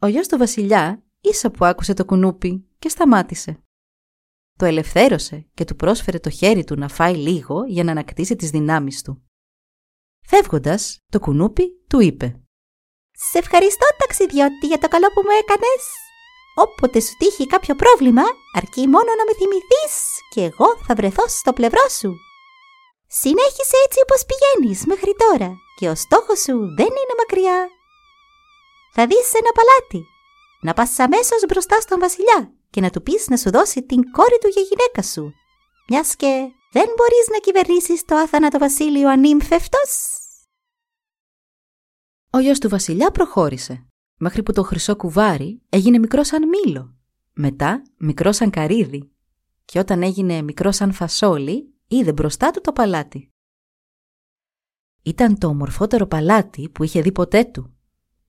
Ο 0.00 0.06
γιος 0.06 0.28
του 0.28 0.38
βασιλιά 0.38 1.02
ίσα 1.20 1.50
που 1.50 1.64
άκουσε 1.64 1.94
το 1.94 2.04
κουνούπι 2.04 2.68
και 2.78 2.88
σταμάτησε. 2.88 3.62
Το 4.58 4.64
ελευθέρωσε 4.64 5.46
και 5.54 5.64
του 5.64 5.76
πρόσφερε 5.76 6.18
το 6.18 6.30
χέρι 6.30 6.64
του 6.64 6.74
να 6.74 6.88
φάει 6.88 7.14
λίγο 7.14 7.64
για 7.64 7.84
να 7.84 7.90
ανακτήσει 7.90 8.36
τις 8.36 8.50
δυνάμεις 8.50 9.02
του. 9.02 9.22
Φεύγοντας, 10.26 10.98
το 11.12 11.20
κουνούπι 11.20 11.84
του 11.88 12.00
είπε 12.00 12.40
«Σε 13.26 13.38
ευχαριστώ 13.38 13.86
ταξιδιώτη 14.00 14.66
για 14.70 14.78
το 14.78 14.88
καλό 14.88 15.08
που 15.14 15.22
μου 15.24 15.34
έκανες. 15.42 15.82
Όποτε 16.64 17.00
σου 17.00 17.14
τύχει 17.18 17.46
κάποιο 17.46 17.74
πρόβλημα, 17.82 18.22
αρκεί 18.58 18.82
μόνο 18.94 19.10
να 19.18 19.24
με 19.28 19.34
θυμηθείς 19.38 19.94
και 20.32 20.42
εγώ 20.50 20.68
θα 20.86 20.94
βρεθώ 20.94 21.24
στο 21.28 21.52
πλευρό 21.52 21.86
σου. 21.98 22.10
Συνέχισε 23.22 23.76
έτσι 23.84 23.98
όπως 24.04 24.20
πηγαίνεις 24.28 24.86
μέχρι 24.86 25.12
τώρα 25.22 25.50
και 25.78 25.88
ο 25.88 25.94
στόχος 25.94 26.38
σου 26.40 26.56
δεν 26.78 26.92
είναι 26.98 27.14
μακριά. 27.20 27.58
Θα 28.94 29.06
δεις 29.06 29.28
ένα 29.40 29.52
παλάτι. 29.58 30.00
Να 30.60 30.72
πας 30.74 30.98
αμέσως 30.98 31.40
μπροστά 31.48 31.80
στον 31.80 31.98
βασιλιά 32.00 32.52
και 32.70 32.80
να 32.80 32.90
του 32.90 33.02
πεις 33.02 33.28
να 33.28 33.36
σου 33.36 33.50
δώσει 33.50 33.82
την 33.82 34.00
κόρη 34.16 34.38
του 34.40 34.48
για 34.48 34.62
γυναίκα 34.62 35.02
σου. 35.02 35.32
Μιας 35.88 36.16
και 36.16 36.32
δεν 36.72 36.88
μπορείς 36.96 37.26
να 37.32 37.38
κυβερνήσεις 37.38 38.04
το 38.04 38.14
άθανατο 38.16 38.58
βασίλειο 38.58 39.08
ανήμφευτος. 39.08 39.90
Ο 42.30 42.38
γιος 42.38 42.58
του 42.58 42.68
βασιλιά 42.68 43.10
προχώρησε, 43.10 43.86
μέχρι 44.16 44.42
που 44.42 44.52
το 44.52 44.62
χρυσό 44.62 44.96
κουβάρι 44.96 45.62
έγινε 45.68 45.98
μικρό 45.98 46.24
σαν 46.24 46.42
μήλο, 46.48 46.94
μετά 47.32 47.82
μικρό 47.96 48.32
σαν 48.32 48.50
καρύδι 48.50 49.10
και 49.64 49.78
όταν 49.78 50.02
έγινε 50.02 50.42
μικρό 50.42 50.72
σαν 50.72 50.92
φασόλι 50.92 51.74
είδε 51.88 52.12
μπροστά 52.12 52.50
του 52.50 52.60
το 52.60 52.72
παλάτι. 52.72 53.30
Ήταν 55.02 55.38
το 55.38 55.48
ομορφότερο 55.48 56.06
παλάτι 56.06 56.68
που 56.68 56.84
είχε 56.84 57.00
δει 57.00 57.12
ποτέ 57.12 57.44
του. 57.44 57.76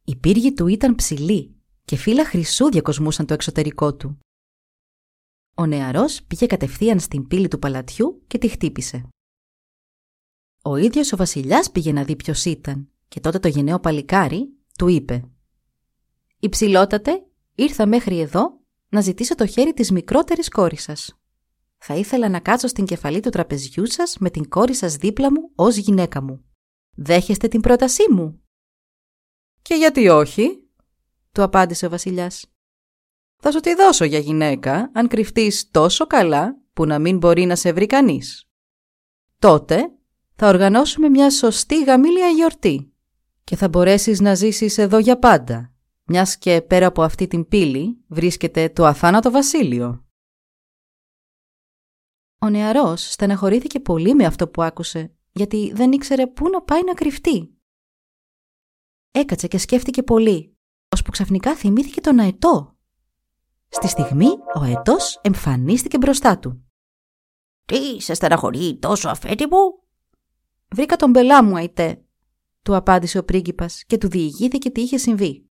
Οι 0.04 0.16
πύργοι 0.16 0.54
του 0.54 0.68
ήταν 0.68 0.96
ψηλοί 0.96 1.56
και 1.86 1.96
φύλλα 1.96 2.26
χρυσού 2.26 2.70
διακοσμούσαν 2.72 3.26
το 3.26 3.34
εξωτερικό 3.34 3.96
του. 3.96 4.20
Ο 5.56 5.66
νεαρός 5.66 6.24
πήγε 6.24 6.46
κατευθείαν 6.46 7.00
στην 7.00 7.28
πύλη 7.28 7.48
του 7.48 7.60
παλατιού 7.60 8.24
και 8.28 8.38
τη 8.38 8.48
χτύπησε. 8.48 9.08
Ο 10.62 10.76
ίδιος 10.76 11.14
ο 11.14 11.18
βασιλιάς 11.18 11.72
πήγε 11.72 11.92
να 11.92 12.04
δει 12.04 12.16
ποιος 12.16 12.46
ήταν 12.46 12.90
και 13.10 13.20
τότε 13.20 13.40
το 13.40 13.48
γενναίο 13.48 13.80
παλικάρι 13.80 14.54
του 14.78 14.88
είπε 14.88 15.24
«Υψηλότατε, 16.40 17.26
ήρθα 17.56 17.86
μέχρι 17.86 18.20
εδώ 18.20 18.60
να 18.90 19.02
ζητήσω 19.02 19.36
το 19.36 19.46
χέρι 19.46 19.74
της 19.74 19.92
μικρότερης 19.92 20.50
κόρης 20.50 20.84
σας. 20.84 21.20
Θα 21.78 21.96
ήθελα 21.96 22.30
να 22.30 22.40
κάτσω 22.40 22.68
στην 22.68 22.86
κεφαλή 22.86 23.20
του 23.20 23.30
τραπεζιού 23.30 23.86
σας 23.92 24.18
με 24.20 24.30
την 24.30 24.50
κόρη 24.50 24.76
σας 24.76 24.96
δίπλα 24.96 25.32
μου 25.32 25.52
ως 25.56 25.76
γυναίκα 25.76 26.22
μου. 26.22 26.44
Δέχεστε 26.96 27.48
την 27.48 27.62
πρότασή 27.62 28.12
μου» 28.12 28.42
«Και 29.62 29.76
γιατί 29.76 30.08
όχι» 30.08 30.64
του 31.32 31.44
απάντησε 31.44 31.86
ο 31.86 31.90
βασιλιάς. 31.90 32.46
Θα 33.38 33.52
σου 33.52 33.60
τη 33.60 33.76
δώσω 33.76 34.06
για 34.06 34.20
γυναίκα 34.20 34.92
αν 34.94 35.08
κρυφτείς 35.08 35.70
τόσο 35.72 36.08
καλά 36.08 36.62
που 36.74 36.86
να 36.86 37.00
μην 37.00 37.18
μπορεί 37.18 37.46
να 37.46 37.56
σε 37.56 37.74
βρει 37.74 37.86
κανείς. 37.86 38.50
Τότε 39.40 39.92
θα 40.36 40.48
οργανώσουμε 40.48 41.10
μια 41.10 41.30
σωστή 41.30 41.84
γαμήλια 41.84 42.28
γιορτή 42.28 42.89
και 43.50 43.56
θα 43.56 43.70
μπορέσεις 43.70 44.20
να 44.20 44.36
ζήσεις 44.36 44.78
εδώ 44.78 44.98
για 44.98 45.20
πάντα, 45.20 45.74
μιας 46.04 46.38
και 46.38 46.62
πέρα 46.62 46.86
από 46.86 47.04
αυτή 47.04 47.28
την 47.28 47.48
πύλη 47.48 48.04
βρίσκεται 48.08 48.70
το 48.70 48.86
αθάνατο 48.86 49.32
βασίλειο. 49.32 50.06
Ο 52.40 52.50
νεαρός 52.50 53.12
στεναχωρήθηκε 53.12 53.80
πολύ 53.80 54.16
με 54.16 54.26
αυτό 54.26 54.48
που 54.48 54.62
άκουσε, 54.62 55.16
γιατί 55.32 55.72
δεν 55.74 55.92
ήξερε 55.92 56.28
πού 56.28 56.50
να 56.50 56.62
πάει 56.62 56.84
να 56.84 56.94
κρυφτεί. 56.94 57.58
Έκατσε 59.12 59.48
και 59.48 59.58
σκέφτηκε 59.58 60.04
πολύ, 60.04 60.58
ώσπου 60.90 61.12
ξαφνικά 61.12 61.56
θυμήθηκε 61.56 62.02
τον 62.02 62.20
αετό 62.20 62.78
Στη 63.70 63.88
στιγμή 63.88 64.30
ο 64.56 64.60
αετός 64.60 65.20
εμφανίστηκε 65.22 65.98
μπροστά 65.98 66.40
του. 66.40 66.64
«Τι 67.66 68.02
σε 68.02 68.14
στεναχωρεί 68.14 68.80
τόσο 68.80 69.10
αφέτη 69.10 69.46
μου» 69.46 69.84
«Βρήκα 70.68 70.96
τον 70.96 71.12
πελά 71.12 71.44
μου, 71.44 71.58
αητέ», 71.58 72.04
του 72.62 72.76
απάντησε 72.76 73.18
ο 73.18 73.24
πρίγκιπας 73.24 73.84
και 73.86 73.98
του 73.98 74.10
διηγήθηκε 74.10 74.70
τι 74.70 74.82
είχε 74.82 74.98
συμβεί. 74.98 75.50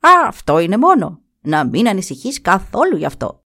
«Α, 0.00 0.28
αυτό 0.28 0.58
είναι 0.58 0.76
μόνο. 0.76 1.22
Να 1.40 1.66
μην 1.66 1.88
ανησυχείς 1.88 2.40
καθόλου 2.40 2.96
γι' 2.96 3.04
αυτό». 3.04 3.42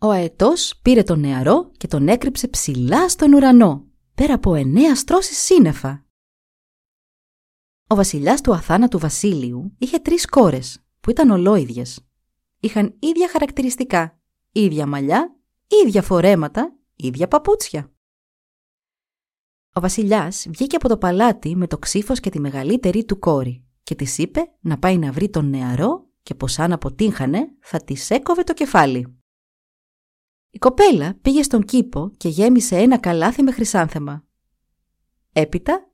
Ο 0.00 0.10
αετός 0.10 0.78
πήρε 0.82 1.02
τον 1.02 1.20
νεαρό 1.20 1.70
και 1.76 1.86
τον 1.86 2.08
έκρυψε 2.08 2.48
ψηλά 2.48 3.08
στον 3.08 3.32
ουρανό, 3.32 3.86
πέρα 4.14 4.34
από 4.34 4.54
εννέα 4.54 4.96
στρώσεις 4.96 5.38
σύννεφα. 5.38 6.04
Ο 7.86 7.94
βασιλιάς 7.94 8.40
του 8.40 8.54
αθάνατου 8.54 8.98
βασίλειου 8.98 9.74
είχε 9.78 9.98
τρεις 9.98 10.26
κόρες, 10.26 10.84
που 11.00 11.10
ήταν 11.10 11.30
ολόιδιες 11.30 12.06
είχαν 12.60 12.96
ίδια 12.98 13.28
χαρακτηριστικά, 13.28 14.20
ίδια 14.52 14.86
μαλλιά, 14.86 15.36
ίδια 15.84 16.02
φορέματα, 16.02 16.76
ίδια 16.96 17.28
παπούτσια. 17.28 17.90
Ο 19.76 19.80
βασιλιάς 19.80 20.46
βγήκε 20.48 20.76
από 20.76 20.88
το 20.88 20.98
παλάτι 20.98 21.56
με 21.56 21.66
το 21.66 21.78
ξύφος 21.78 22.20
και 22.20 22.30
τη 22.30 22.40
μεγαλύτερη 22.40 23.04
του 23.04 23.18
κόρη 23.18 23.64
και 23.82 23.94
της 23.94 24.18
είπε 24.18 24.40
να 24.60 24.78
πάει 24.78 24.98
να 24.98 25.12
βρει 25.12 25.30
τον 25.30 25.48
νεαρό 25.48 26.10
και 26.22 26.34
πως 26.34 26.58
αν 26.58 26.72
αποτύχανε 26.72 27.48
θα 27.60 27.78
της 27.84 28.10
έκοβε 28.10 28.42
το 28.42 28.54
κεφάλι. 28.54 29.18
Η 30.50 30.58
κοπέλα 30.58 31.14
πήγε 31.14 31.42
στον 31.42 31.64
κήπο 31.64 32.10
και 32.16 32.28
γέμισε 32.28 32.76
ένα 32.76 32.98
καλάθι 32.98 33.42
με 33.42 33.52
χρυσάνθεμα. 33.52 34.24
Έπειτα 35.32 35.90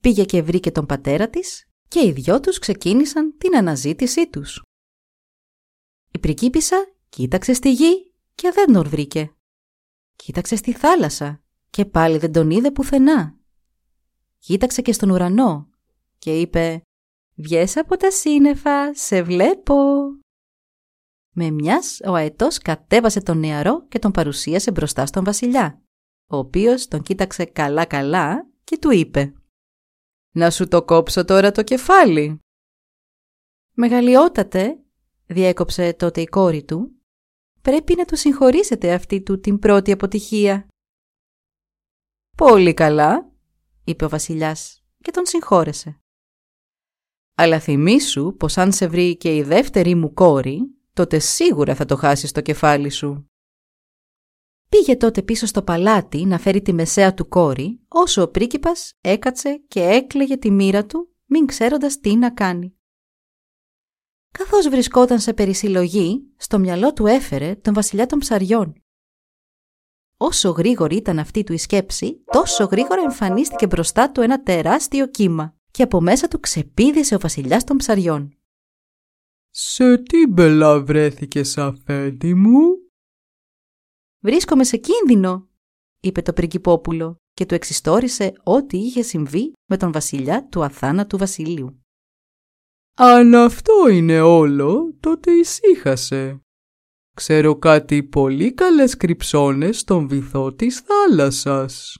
πήγε 0.00 0.24
και 0.24 0.42
βρήκε 0.42 0.70
τον 0.70 0.86
πατέρα 0.86 1.30
της 1.30 1.68
και 1.88 2.06
οι 2.06 2.12
δυο 2.12 2.40
τους 2.40 2.58
ξεκίνησαν 2.58 3.36
την 3.38 3.56
αναζήτησή 3.56 4.30
τους. 4.30 4.62
Η 6.10 6.18
πρικίπισσα 6.18 6.94
κοίταξε 7.08 7.52
στη 7.52 7.72
γη 7.72 8.12
και 8.34 8.50
δεν 8.54 8.72
τον 8.72 8.88
βρήκε. 8.88 9.34
Κοίταξε 10.16 10.56
στη 10.56 10.72
θάλασσα 10.72 11.41
και 11.72 11.84
πάλι 11.84 12.18
δεν 12.18 12.32
τον 12.32 12.50
είδε 12.50 12.70
πουθενά. 12.70 13.38
Κοίταξε 14.38 14.82
και 14.82 14.92
στον 14.92 15.10
ουρανό 15.10 15.68
και 16.18 16.40
είπε 16.40 16.82
«Βγες 17.34 17.76
από 17.76 17.96
τα 17.96 18.10
σύννεφα, 18.10 18.94
σε 18.94 19.22
βλέπω». 19.22 19.74
Με 21.34 21.50
μιας 21.50 22.00
ο 22.04 22.14
αετός 22.14 22.58
κατέβασε 22.58 23.20
τον 23.20 23.38
νεαρό 23.38 23.86
και 23.88 23.98
τον 23.98 24.10
παρουσίασε 24.10 24.70
μπροστά 24.70 25.06
στον 25.06 25.24
βασιλιά, 25.24 25.82
ο 26.26 26.36
οποίος 26.36 26.88
τον 26.88 27.02
κοίταξε 27.02 27.44
καλά-καλά 27.44 28.48
και 28.64 28.78
του 28.78 28.90
είπε 28.90 29.32
«Να 30.34 30.50
σου 30.50 30.68
το 30.68 30.84
κόψω 30.84 31.24
τώρα 31.24 31.52
το 31.52 31.62
κεφάλι». 31.62 32.40
«Μεγαλειότατε, 33.74 34.78
διέκοψε 35.26 35.92
τότε 35.92 36.20
η 36.20 36.26
κόρη 36.26 36.64
του, 36.64 36.92
πρέπει 37.62 37.94
να 37.96 38.04
του 38.04 38.16
συγχωρήσετε 38.16 38.92
αυτή 38.92 39.22
του 39.22 39.40
την 39.40 39.58
πρώτη 39.58 39.92
αποτυχία. 39.92 40.66
«Πολύ 42.36 42.74
καλά», 42.74 43.32
είπε 43.84 44.04
ο 44.04 44.08
βασιλιάς 44.08 44.82
και 45.00 45.10
τον 45.10 45.26
συγχώρεσε. 45.26 46.00
«Αλλά 47.34 47.60
θυμήσου 47.60 48.36
πως 48.36 48.58
αν 48.58 48.72
σε 48.72 48.86
βρει 48.86 49.16
και 49.16 49.36
η 49.36 49.42
δεύτερη 49.42 49.94
μου 49.94 50.12
κόρη, 50.12 50.60
τότε 50.92 51.18
σίγουρα 51.18 51.74
θα 51.74 51.84
το 51.84 51.96
χάσεις 51.96 52.32
το 52.32 52.40
κεφάλι 52.40 52.90
σου». 52.90 53.26
Πήγε 54.68 54.96
τότε 54.96 55.22
πίσω 55.22 55.46
στο 55.46 55.62
παλάτι 55.62 56.24
να 56.24 56.38
φέρει 56.38 56.62
τη 56.62 56.72
μεσαία 56.72 57.14
του 57.14 57.28
κόρη, 57.28 57.80
όσο 57.88 58.22
ο 58.22 58.28
πρίγκιπας 58.28 58.92
έκατσε 59.00 59.64
και 59.68 59.80
έκλαιγε 59.80 60.36
τη 60.36 60.50
μοίρα 60.50 60.86
του, 60.86 61.14
μην 61.26 61.46
ξέροντας 61.46 62.00
τι 62.00 62.16
να 62.16 62.30
κάνει. 62.30 62.76
Καθώς 64.32 64.68
βρισκόταν 64.68 65.20
σε 65.20 65.34
περισυλλογή, 65.34 66.32
στο 66.36 66.58
μυαλό 66.58 66.92
του 66.92 67.06
έφερε 67.06 67.54
τον 67.54 67.74
βασιλιά 67.74 68.06
των 68.06 68.18
ψαριών. 68.18 68.81
Όσο 70.24 70.50
γρήγορη 70.50 70.96
ήταν 70.96 71.18
αυτή 71.18 71.44
του 71.44 71.52
η 71.52 71.58
σκέψη, 71.58 72.22
τόσο 72.24 72.64
γρήγορα 72.64 73.02
εμφανίστηκε 73.02 73.66
μπροστά 73.66 74.10
του 74.10 74.20
ένα 74.20 74.42
τεράστιο 74.42 75.08
κύμα 75.08 75.56
και 75.70 75.82
από 75.82 76.00
μέσα 76.00 76.28
του 76.28 76.40
ξεπήδησε 76.40 77.14
ο 77.14 77.18
βασιλιάς 77.18 77.64
των 77.64 77.76
ψαριών. 77.76 78.36
«Σε 79.50 79.98
τι 79.98 80.26
μπελά 80.26 80.80
βρέθηκες 80.80 81.58
αφέντη 81.58 82.34
μου» 82.34 82.60
«Βρίσκομαι 84.24 84.64
σε 84.64 84.76
κίνδυνο», 84.76 85.48
είπε 86.00 86.22
το 86.22 86.32
πριγκυπόπουλο 86.32 87.16
και 87.32 87.46
του 87.46 87.54
εξιστόρισε 87.54 88.32
ό,τι 88.42 88.78
είχε 88.78 89.02
συμβεί 89.02 89.52
με 89.68 89.76
τον 89.76 89.92
βασιλιά 89.92 90.48
του 90.48 90.64
αθάνατου 90.64 91.18
βασιλείου. 91.18 91.82
«Αν 92.96 93.34
αυτό 93.34 93.88
είναι 93.88 94.20
όλο, 94.20 94.96
τότε 95.00 95.32
ησύχασε. 95.32 96.40
Ξέρω 97.14 97.58
κάτι 97.58 98.02
πολύ 98.02 98.54
καλές 98.54 98.96
κρυψώνες 98.96 99.78
στον 99.78 100.08
βυθό 100.08 100.52
της 100.54 100.80
θάλασσας». 100.80 101.96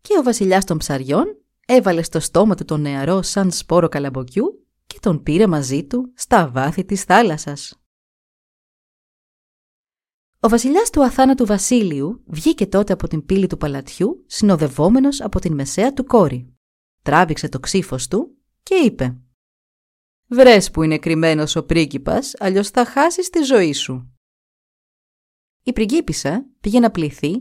Και 0.00 0.18
ο 0.18 0.22
βασιλιάς 0.22 0.64
των 0.64 0.78
ψαριών 0.78 1.42
έβαλε 1.66 2.02
στο 2.02 2.20
στόμα 2.20 2.54
του 2.54 2.64
τον 2.64 2.80
νεαρό 2.80 3.22
σαν 3.22 3.50
σπόρο 3.50 3.88
καλαμποκιού 3.88 4.66
και 4.86 4.98
τον 5.00 5.22
πήρε 5.22 5.46
μαζί 5.46 5.86
του 5.86 6.12
στα 6.16 6.50
βάθη 6.50 6.84
της 6.84 7.02
θάλασσας. 7.02 7.82
Ο 10.40 10.48
βασιλιάς 10.48 10.90
του 10.90 11.04
αθάνατου 11.04 11.46
βασίλειου 11.46 12.22
βγήκε 12.26 12.66
τότε 12.66 12.92
από 12.92 13.08
την 13.08 13.26
πύλη 13.26 13.46
του 13.46 13.56
παλατιού 13.56 14.24
συνοδευόμενος 14.26 15.20
από 15.20 15.40
την 15.40 15.54
μεσαία 15.54 15.92
του 15.92 16.04
κόρη. 16.04 16.56
Τράβηξε 17.02 17.48
το 17.48 17.60
ξύφος 17.60 18.08
του 18.08 18.36
και 18.62 18.74
είπε 18.74 19.16
«Βρες 20.30 20.70
που 20.70 20.82
είναι 20.82 20.98
κρυμμένος 20.98 21.56
ο 21.56 21.64
πρίγκιπας, 21.64 22.34
αλλιώς 22.38 22.70
θα 22.70 22.84
χάσεις 22.84 23.30
τη 23.30 23.42
ζωή 23.42 23.72
σου». 23.72 24.12
Η 25.62 25.72
πριγκίπισσα 25.72 26.46
πήγε 26.60 26.80
να 26.80 26.90
πληθεί, 26.90 27.32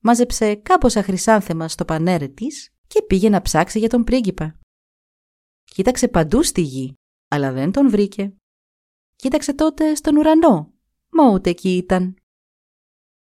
μάζεψε 0.00 0.54
κάμποσα 0.54 1.02
χρυσάνθεμα 1.02 1.68
στο 1.68 1.84
πανέρε 1.84 2.28
της 2.28 2.74
και 2.86 3.02
πήγε 3.02 3.28
να 3.28 3.42
ψάξει 3.42 3.78
για 3.78 3.88
τον 3.88 4.04
πρίγκιπα. 4.04 4.58
Κοίταξε 5.64 6.08
παντού 6.08 6.42
στη 6.42 6.60
γη, 6.60 6.94
αλλά 7.28 7.52
δεν 7.52 7.72
τον 7.72 7.90
βρήκε. 7.90 8.36
Κοίταξε 9.16 9.54
τότε 9.54 9.94
στον 9.94 10.16
ουρανό, 10.16 10.74
μα 11.08 11.30
ούτε 11.30 11.50
εκεί 11.50 11.76
ήταν. 11.76 12.16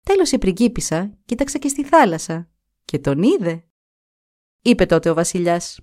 Τέλος 0.01 0.33
η 0.33 0.39
πριγκίπισσα 0.39 1.19
κοίταξε 1.25 1.59
και 1.59 1.69
στη 1.69 1.85
θάλασσα 1.85 2.51
και 2.85 2.99
τον 2.99 3.23
είδε. 3.23 3.67
Είπε 4.63 4.87
τότε 4.87 5.11
ο 5.11 5.15
βασιλιάς 5.15 5.81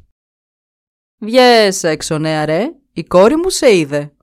«Βγες 1.18 1.84
έξω 1.84 2.18
νεαρέ, 2.18 2.74
η 3.00 3.04
κόρη 3.04 3.36
μου 3.36 3.50
σε 3.50 3.76
είδε». 3.76 4.16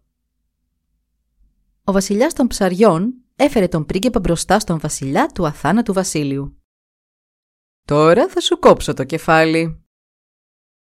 Ο 1.85 1.92
βασιλιάς 1.92 2.33
των 2.35 2.47
ψαριών 2.47 3.14
έφερε 3.37 3.68
τον 3.68 3.87
πρίγκιπα 3.87 4.21
μπροστά 4.21 4.59
στον 4.59 4.78
βασιλιά 4.78 5.26
του 5.26 5.47
αθάνατου 5.47 5.92
βασίλειου. 5.92 6.62
«Τώρα 7.85 8.29
θα 8.29 8.40
σου 8.40 8.59
κόψω 8.59 8.94
το 8.94 9.05
κεφάλι». 9.05 9.85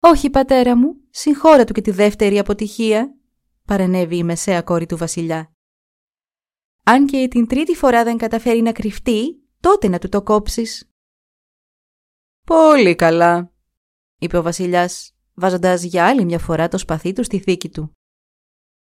«Όχι 0.01 0.31
πατέρα 0.31 0.77
μου, 0.77 0.95
συγχώρα 1.11 1.65
του 1.65 1.73
και 1.73 1.81
τη 1.81 1.91
δεύτερη 1.91 2.39
αποτυχία», 2.39 3.15
παρενέβη 3.65 4.17
η 4.17 4.25
μεσαία 4.25 4.63
κόρη 4.63 4.87
του 4.87 4.97
βασιλιά. 4.97 5.53
Αν 6.85 7.07
και 7.07 7.29
την 7.29 7.47
τρίτη 7.47 7.75
φορά 7.75 8.05
δεν 8.05 8.17
καταφέρει 8.17 8.63
να 8.63 8.73
κρυφτεί, 8.73 9.43
τότε 9.61 9.89
να 9.89 9.99
του 9.99 10.09
το 10.09 10.23
κόψεις. 10.23 10.91
«Πολύ 12.45 12.95
καλά», 12.95 13.53
είπε 14.19 14.37
ο 14.37 14.43
βασιλιάς, 14.43 15.14
βάζοντας 15.35 15.83
για 15.83 16.07
άλλη 16.07 16.25
μια 16.25 16.39
φορά 16.39 16.69
το 16.69 16.79
σπαθί 16.79 17.13
του 17.13 17.25
στη 17.25 17.39
θήκη 17.39 17.69
του. 17.69 17.93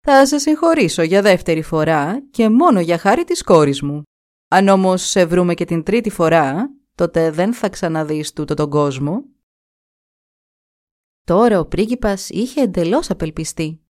«Θα 0.00 0.26
σε 0.26 0.38
συγχωρήσω 0.38 1.02
για 1.02 1.22
δεύτερη 1.22 1.62
φορά 1.62 2.22
και 2.30 2.48
μόνο 2.48 2.80
για 2.80 2.98
χάρη 2.98 3.24
της 3.24 3.42
κόρης 3.42 3.82
μου. 3.82 4.02
Αν 4.48 4.68
όμως 4.68 5.02
σε 5.02 5.24
βρούμε 5.24 5.54
και 5.54 5.64
την 5.64 5.82
τρίτη 5.82 6.10
φορά, 6.10 6.70
τότε 6.94 7.30
δεν 7.30 7.54
θα 7.54 7.68
ξαναδείς 7.68 8.32
τούτο 8.32 8.54
τον 8.54 8.70
κόσμο». 8.70 9.24
Τώρα 11.24 11.60
ο 11.60 11.66
πρίγκιπας 11.66 12.28
είχε 12.28 12.60
εντελώς 12.60 13.10
απελπιστεί. 13.10 13.82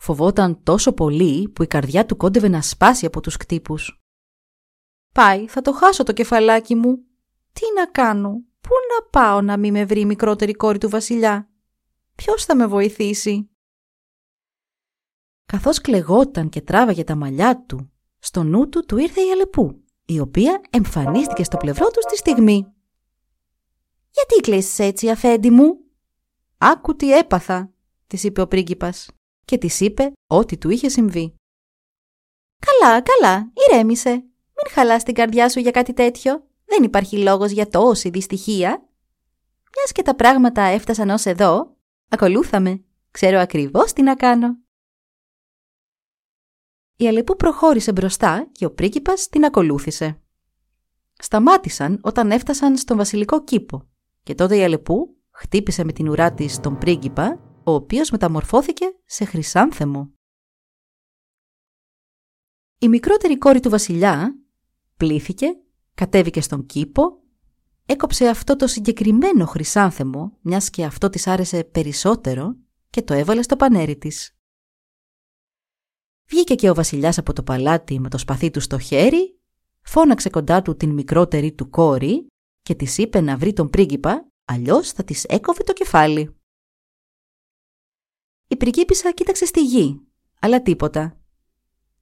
Φοβόταν 0.00 0.62
τόσο 0.62 0.92
πολύ 0.92 1.48
που 1.48 1.62
η 1.62 1.66
καρδιά 1.66 2.06
του 2.06 2.16
κόντευε 2.16 2.48
να 2.48 2.62
σπάσει 2.62 3.06
από 3.06 3.20
τους 3.20 3.36
κτύπους. 3.36 4.02
«Πάει, 5.14 5.48
θα 5.48 5.60
το 5.60 5.72
χάσω 5.72 6.02
το 6.02 6.12
κεφαλάκι 6.12 6.74
μου. 6.74 7.04
Τι 7.52 7.62
να 7.76 7.86
κάνω, 7.86 8.30
πού 8.60 8.70
να 8.94 9.08
πάω 9.10 9.40
να 9.40 9.56
μην 9.56 9.72
με 9.72 9.84
βρει 9.84 10.00
η 10.00 10.04
μικρότερη 10.04 10.52
κόρη 10.52 10.78
του 10.78 10.88
βασιλιά. 10.88 11.53
Ποιος 12.14 12.44
θα 12.44 12.56
με 12.56 12.66
βοηθήσει» 12.66 13.48
Καθώς 15.44 15.80
κλεγόταν 15.80 16.48
και 16.48 16.60
τράβαγε 16.60 17.04
τα 17.04 17.14
μαλλιά 17.14 17.64
του, 17.64 17.92
στο 18.18 18.42
νου 18.42 18.68
του 18.68 18.84
του 18.84 18.96
ήρθε 18.96 19.20
η 19.20 19.30
Αλεπού, 19.30 19.84
η 20.04 20.20
οποία 20.20 20.60
εμφανίστηκε 20.70 21.44
στο 21.44 21.56
πλευρό 21.56 21.86
του 21.86 22.00
στη 22.00 22.16
στιγμή. 22.16 22.66
«Γιατί 24.10 24.40
κλαίσεις 24.42 24.78
έτσι, 24.78 25.10
αφέντη 25.10 25.50
μου» 25.50 25.78
«Άκου 26.58 26.96
τι 26.96 27.12
έπαθα», 27.12 27.72
της 28.06 28.24
είπε 28.24 28.40
ο 28.40 28.46
πρίγκιπας 28.46 29.10
και 29.44 29.58
της 29.58 29.80
είπε 29.80 30.12
ό,τι 30.26 30.58
του 30.58 30.70
είχε 30.70 30.88
συμβεί. 30.88 31.34
«Καλά, 32.66 33.02
καλά, 33.02 33.52
ηρέμησε. 33.68 34.10
Μην 34.10 34.72
χαλάς 34.72 35.02
την 35.02 35.14
καρδιά 35.14 35.48
σου 35.48 35.60
για 35.60 35.70
κάτι 35.70 35.92
τέτοιο. 35.92 36.48
Δεν 36.64 36.82
υπάρχει 36.82 37.18
λόγος 37.18 37.50
για 37.50 37.68
τόση 37.68 38.08
δυστυχία. 38.08 38.88
Μιας 39.76 39.92
και 39.92 40.02
τα 40.02 40.14
πράγματα 40.14 40.62
έφτασαν 40.62 41.10
ως 41.10 41.24
εδώ, 41.24 41.73
ακολούθαμε. 42.08 42.84
Ξέρω 43.10 43.38
ακριβώς 43.38 43.92
τι 43.92 44.02
να 44.02 44.14
κάνω». 44.14 44.58
Η 46.96 47.08
Αλεπού 47.08 47.36
προχώρησε 47.36 47.92
μπροστά 47.92 48.48
και 48.52 48.64
ο 48.64 48.74
πρίγκιπας 48.74 49.28
την 49.28 49.44
ακολούθησε. 49.44 50.22
Σταμάτησαν 51.18 51.98
όταν 52.02 52.30
έφτασαν 52.30 52.76
στον 52.76 52.96
βασιλικό 52.96 53.44
κήπο 53.44 53.88
και 54.22 54.34
τότε 54.34 54.56
η 54.56 54.64
Αλεπού 54.64 55.16
χτύπησε 55.30 55.84
με 55.84 55.92
την 55.92 56.08
ουρά 56.08 56.34
της 56.34 56.60
τον 56.60 56.78
πρίγκιπα 56.78 57.40
ο 57.64 57.72
οποίος 57.72 58.10
μεταμορφώθηκε 58.10 58.84
σε 59.04 59.24
χρυσάνθεμο. 59.24 60.12
Η 62.78 62.88
μικρότερη 62.88 63.38
κόρη 63.38 63.60
του 63.60 63.70
βασιλιά 63.70 64.38
πλήθηκε, 64.96 65.46
κατέβηκε 65.94 66.40
στον 66.40 66.66
κήπο, 66.66 67.22
έκοψε 67.86 68.28
αυτό 68.28 68.56
το 68.56 68.66
συγκεκριμένο 68.66 69.46
χρυσάνθεμο, 69.46 70.38
μιας 70.40 70.70
και 70.70 70.84
αυτό 70.84 71.10
της 71.10 71.26
άρεσε 71.26 71.64
περισσότερο, 71.64 72.56
και 72.90 73.02
το 73.02 73.14
έβαλε 73.14 73.42
στο 73.42 73.56
πανέρι 73.56 73.96
της. 73.96 74.36
Βγήκε 76.26 76.54
και 76.54 76.70
ο 76.70 76.74
βασιλιάς 76.74 77.18
από 77.18 77.32
το 77.32 77.42
παλάτι 77.42 78.00
με 78.00 78.08
το 78.08 78.18
σπαθί 78.18 78.50
του 78.50 78.60
στο 78.60 78.78
χέρι, 78.78 79.40
φώναξε 79.82 80.30
κοντά 80.30 80.62
του 80.62 80.76
την 80.76 80.90
μικρότερη 80.90 81.52
του 81.52 81.70
κόρη 81.70 82.26
και 82.62 82.74
της 82.74 82.98
είπε 82.98 83.20
να 83.20 83.36
βρει 83.36 83.52
τον 83.52 83.70
πρίγκιπα, 83.70 84.28
αλλιώς 84.44 84.92
θα 84.92 85.04
της 85.04 85.24
έκοβε 85.24 85.62
το 85.62 85.72
κεφάλι. 85.72 86.36
Η 88.48 88.56
πριγκίπισσα 88.56 89.12
κοίταξε 89.12 89.46
στη 89.46 89.64
γη, 89.64 90.00
αλλά 90.40 90.62
τίποτα. 90.62 91.20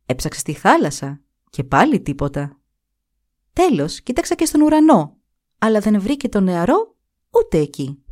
Έψαξε 0.06 0.40
στη 0.40 0.52
θάλασσα 0.52 1.22
και 1.50 1.64
πάλι 1.64 2.00
τίποτα. 2.00 2.60
Τέλος, 3.52 4.02
κοίταξε 4.02 4.34
και 4.34 4.44
στον 4.44 4.60
ουρανό, 4.60 5.21
αλλά 5.64 5.80
δεν 5.80 6.00
βρήκε 6.00 6.28
τον 6.28 6.44
νεαρό 6.44 6.96
ούτε 7.30 7.58
εκεί. 7.58 8.04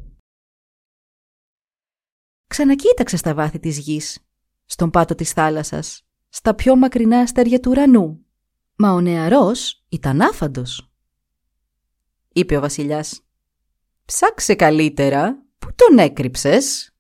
Ξανακοίταξε 2.47 3.17
στα 3.17 3.35
βάθη 3.35 3.59
της 3.59 3.79
γης, 3.79 4.19
στον 4.65 4.91
πάτο 4.91 5.15
της 5.15 5.33
θάλασσας, 5.33 6.07
στα 6.29 6.55
πιο 6.55 6.77
μακρινά 6.77 7.19
αστέρια 7.19 7.61
του 7.61 7.71
ουρανού, 7.71 8.27
μα 8.77 8.93
ο 8.93 9.01
νεαρός 9.01 9.85
ήταν 9.89 10.21
άφαντος. 10.21 10.93
Είπε 12.33 12.57
ο 12.57 12.61
βασιλιάς 12.61 13.21
«Ψάξε 14.05 14.55
καλύτερα, 14.55 15.47
πού 15.59 15.69
τον 15.75 15.99
έκρυψες» 15.99 16.95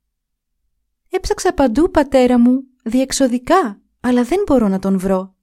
Έψαξα 1.10 1.54
παντού, 1.54 1.90
πατέρα 1.90 2.38
μου, 2.38 2.62
διεξοδικά, 2.84 3.80
αλλά 4.00 4.24
δεν 4.24 4.42
μπορώ 4.46 4.68
να 4.68 4.78
τον 4.78 4.98
βρω. 4.98 5.34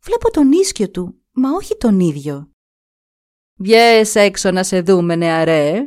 Βλέπω 0.00 0.30
τον 0.30 0.52
ίσκιο 0.52 0.90
του, 0.90 1.22
μα 1.32 1.50
όχι 1.50 1.76
τον 1.76 2.00
ίδιο. 2.00 2.50
«Βγες 3.58 4.14
έξω 4.14 4.50
να 4.50 4.64
σε 4.64 4.80
δούμε, 4.80 5.16
νεαρέ», 5.16 5.82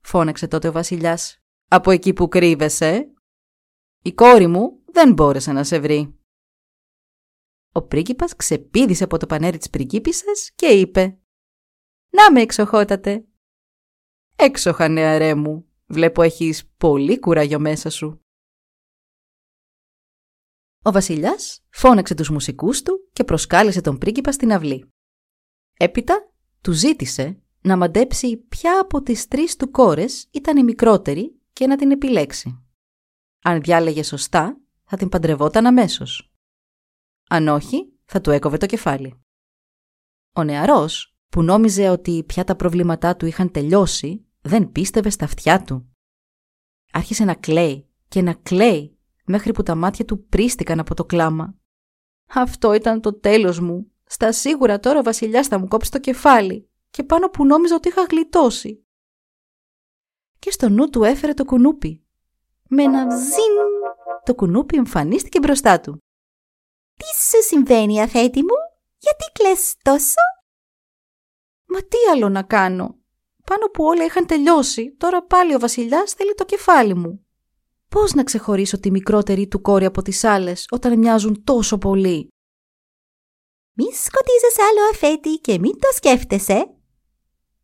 φώναξε 0.00 0.48
τότε 0.48 0.68
ο 0.68 0.72
βασιλιάς. 0.72 1.38
«Από 1.68 1.90
εκεί 1.90 2.12
που 2.12 2.28
κρύβεσαι. 2.28 3.12
Η 4.02 4.12
κόρη 4.12 4.46
μου 4.46 4.82
δεν 4.84 5.12
μπόρεσε 5.12 5.52
να 5.52 5.64
σε 5.64 5.78
βρει. 5.78 6.18
ο 7.72 7.82
πρίγκιπας 7.82 8.36
ξεπήδησε 8.36 9.04
από 9.04 9.18
το 9.18 9.26
πανέρι 9.26 9.58
της 9.58 9.70
πριγκίπισσας 9.70 10.50
και 10.54 10.66
είπε 10.66 11.18
«Να 12.10 12.32
με 12.32 12.40
εξοχότατε». 12.40 13.26
«Έξοχα 14.36 14.88
νεαρέ 14.88 15.34
μου, 15.34 15.68
βλέπω 15.86 16.22
έχεις 16.22 16.72
πολύ 16.76 17.18
κουράγιο 17.18 17.58
μέσα 17.58 17.90
σου». 17.90 18.24
Ο 20.82 20.92
βασιλιάς 20.92 21.64
φώναξε 21.70 22.14
τους 22.14 22.30
μουσικούς 22.30 22.82
του 22.82 23.08
και 23.12 23.24
προσκάλεσε 23.24 23.80
τον 23.80 23.98
πρίγκιπα 23.98 24.32
στην 24.32 24.52
αυλή. 24.52 24.92
Έπειτα 25.76 26.33
του 26.64 26.72
ζήτησε 26.72 27.42
να 27.60 27.76
μαντέψει 27.76 28.36
ποια 28.36 28.80
από 28.80 29.02
τις 29.02 29.28
τρεις 29.28 29.56
του 29.56 29.70
κόρες 29.70 30.28
ήταν 30.30 30.56
η 30.56 30.62
μικρότερη 30.62 31.40
και 31.52 31.66
να 31.66 31.76
την 31.76 31.90
επιλέξει. 31.90 32.64
Αν 33.42 33.60
διάλεγε 33.60 34.02
σωστά, 34.02 34.60
θα 34.84 34.96
την 34.96 35.08
παντρευόταν 35.08 35.66
αμέσως. 35.66 36.32
Αν 37.28 37.48
όχι, 37.48 37.92
θα 38.04 38.20
του 38.20 38.30
έκοβε 38.30 38.56
το 38.56 38.66
κεφάλι. 38.66 39.20
Ο 40.34 40.44
νεαρός, 40.44 41.16
που 41.28 41.42
νόμιζε 41.42 41.88
ότι 41.88 42.24
πια 42.26 42.44
τα 42.44 42.56
προβλήματά 42.56 43.16
του 43.16 43.26
είχαν 43.26 43.50
τελειώσει, 43.50 44.26
δεν 44.40 44.72
πίστευε 44.72 45.10
στα 45.10 45.24
αυτιά 45.24 45.62
του. 45.62 45.88
Άρχισε 46.92 47.24
να 47.24 47.34
κλαίει 47.34 47.88
και 48.08 48.22
να 48.22 48.34
κλαίει 48.34 48.98
μέχρι 49.24 49.52
που 49.52 49.62
τα 49.62 49.74
μάτια 49.74 50.04
του 50.04 50.26
πρίστηκαν 50.26 50.80
από 50.80 50.94
το 50.94 51.04
κλάμα. 51.04 51.54
«Αυτό 52.26 52.74
ήταν 52.74 53.00
το 53.00 53.18
τέλος 53.20 53.60
μου. 53.60 53.92
Στα 54.06 54.32
σίγουρα 54.32 54.80
τώρα 54.80 54.98
ο 54.98 55.02
βασιλιάς 55.02 55.46
θα 55.46 55.58
μου 55.58 55.68
κόψει 55.68 55.90
το 55.90 55.98
κεφάλι 55.98 56.70
και 56.90 57.02
πάνω 57.02 57.28
που 57.28 57.46
νόμιζα 57.46 57.74
ότι 57.74 57.88
είχα 57.88 58.02
γλιτώσει». 58.02 58.86
Και 60.38 60.50
στο 60.50 60.68
νου 60.68 60.90
του 60.90 61.04
έφερε 61.04 61.34
το 61.34 61.44
κουνούπι. 61.44 62.06
Με 62.68 62.82
ένα 62.82 63.16
ζιν 63.16 63.54
το 64.24 64.34
κουνούπι 64.34 64.76
εμφανίστηκε 64.76 65.38
μπροστά 65.38 65.80
του. 65.80 66.02
«Τι 66.96 67.04
σου 67.04 67.46
συμβαίνει, 67.46 68.02
αφέτη 68.02 68.42
μου, 68.42 68.56
γιατί 68.98 69.24
κλαις 69.32 69.74
τόσο» 69.82 70.14
«Μα 71.66 71.78
τι 71.78 71.96
άλλο 72.12 72.28
να 72.28 72.42
κάνω, 72.42 72.98
πάνω 73.44 73.66
που 73.66 73.84
όλα 73.84 74.04
είχαν 74.04 74.26
τελειώσει, 74.26 74.94
τώρα 74.98 75.24
πάλι 75.24 75.54
ο 75.54 75.58
βασιλιάς 75.58 76.12
θέλει 76.12 76.34
το 76.34 76.44
κεφάλι 76.44 76.94
μου. 76.94 77.26
Πώς 77.88 78.12
να 78.12 78.24
ξεχωρίσω 78.24 78.80
τη 78.80 78.90
μικρότερη 78.90 79.48
του 79.48 79.60
κόρη 79.60 79.84
από 79.84 80.02
τις 80.02 80.24
άλλες 80.24 80.66
όταν 80.70 80.98
μοιάζουν 80.98 81.44
τόσο 81.44 81.78
πολύ» 81.78 82.33
«Μη 83.76 83.84
σκοτίζεις 83.84 84.58
άλλο 84.58 84.88
αφέτη 84.92 85.34
και 85.34 85.58
μην 85.58 85.78
το 85.78 85.88
σκέφτεσαι. 85.94 86.74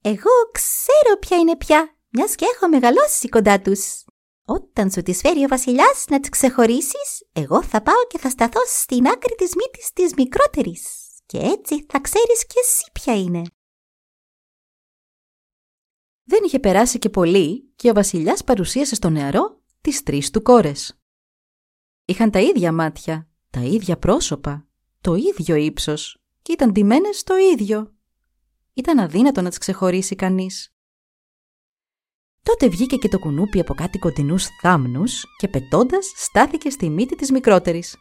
Εγώ 0.02 0.30
ξέρω 0.52 1.18
ποια 1.20 1.36
είναι 1.36 1.56
πια, 1.56 1.96
μιας 2.08 2.34
και 2.34 2.46
έχω 2.54 2.68
μεγαλώσει 2.68 3.28
κοντά 3.28 3.60
τους. 3.60 4.04
Όταν 4.44 4.90
σου 4.90 5.02
τις 5.02 5.20
φέρει 5.20 5.44
ο 5.44 5.48
βασιλιάς 5.48 6.04
να 6.08 6.20
τις 6.20 6.28
ξεχωρίσεις, 6.28 7.28
εγώ 7.32 7.62
θα 7.62 7.82
πάω 7.82 8.06
και 8.08 8.18
θα 8.18 8.30
σταθώ 8.30 8.60
στην 8.66 9.06
άκρη 9.06 9.34
της 9.34 9.54
μύτης 9.54 9.92
της 9.92 10.14
μικρότερης. 10.14 11.08
Και 11.26 11.38
έτσι 11.38 11.86
θα 11.88 12.00
ξέρεις 12.00 12.46
και 12.46 12.60
εσύ 12.60 12.90
ποια 12.92 13.16
είναι. 13.16 13.42
Δεν 16.24 16.44
είχε 16.44 16.58
περάσει 16.58 16.98
και 16.98 17.08
πολύ 17.08 17.72
και 17.76 17.90
ο 17.90 17.92
βασιλιάς 17.92 18.44
παρουσίασε 18.44 18.94
στο 18.94 19.10
νεαρό 19.10 19.62
τις 19.80 20.02
τρεις 20.02 20.30
του 20.30 20.42
κόρες. 20.42 20.98
Είχαν 22.04 22.30
τα 22.30 22.40
ίδια 22.40 22.72
μάτια, 22.72 23.28
τα 23.50 23.60
ίδια 23.60 23.98
πρόσωπα, 23.98 24.68
το 25.00 25.14
ίδιο 25.14 25.54
ύψος 25.54 26.22
και 26.42 26.52
ήταν 26.52 26.72
ντυμένες 26.72 27.22
το 27.22 27.34
ίδιο. 27.36 27.94
Ήταν 28.74 28.98
αδύνατο 28.98 29.40
να 29.40 29.48
τις 29.48 29.58
ξεχωρίσει 29.58 30.14
κανείς. 30.14 30.74
Τότε 32.42 32.68
βγήκε 32.68 32.96
και 32.96 33.08
το 33.08 33.18
κουνούπι 33.18 33.60
από 33.60 33.74
κάτι 33.74 33.98
κοντινούς 33.98 34.46
θάμνους 34.60 35.24
και 35.36 35.48
πετώντας 35.48 36.12
στάθηκε 36.16 36.70
στη 36.70 36.88
μύτη 36.88 37.16
της 37.16 37.30
μικρότερης. 37.30 37.96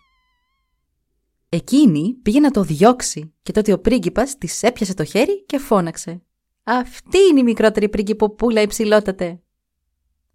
Εκείνη 1.49 2.13
πήγε 2.13 2.39
να 2.39 2.51
το 2.51 2.63
διώξει 2.63 3.33
και 3.41 3.51
τότε 3.51 3.73
ο 3.73 3.79
πρίγκιπας 3.79 4.37
της 4.37 4.63
έπιασε 4.63 4.93
το 4.93 5.03
χέρι 5.03 5.45
και 5.45 5.57
φώναξε. 5.57 6.23
«Αυτή 6.63 7.17
είναι 7.17 7.39
η 7.39 7.43
μικρότερη 7.43 7.89
πρίγκιποπούλα 7.89 8.61
υψηλότατε». 8.61 9.41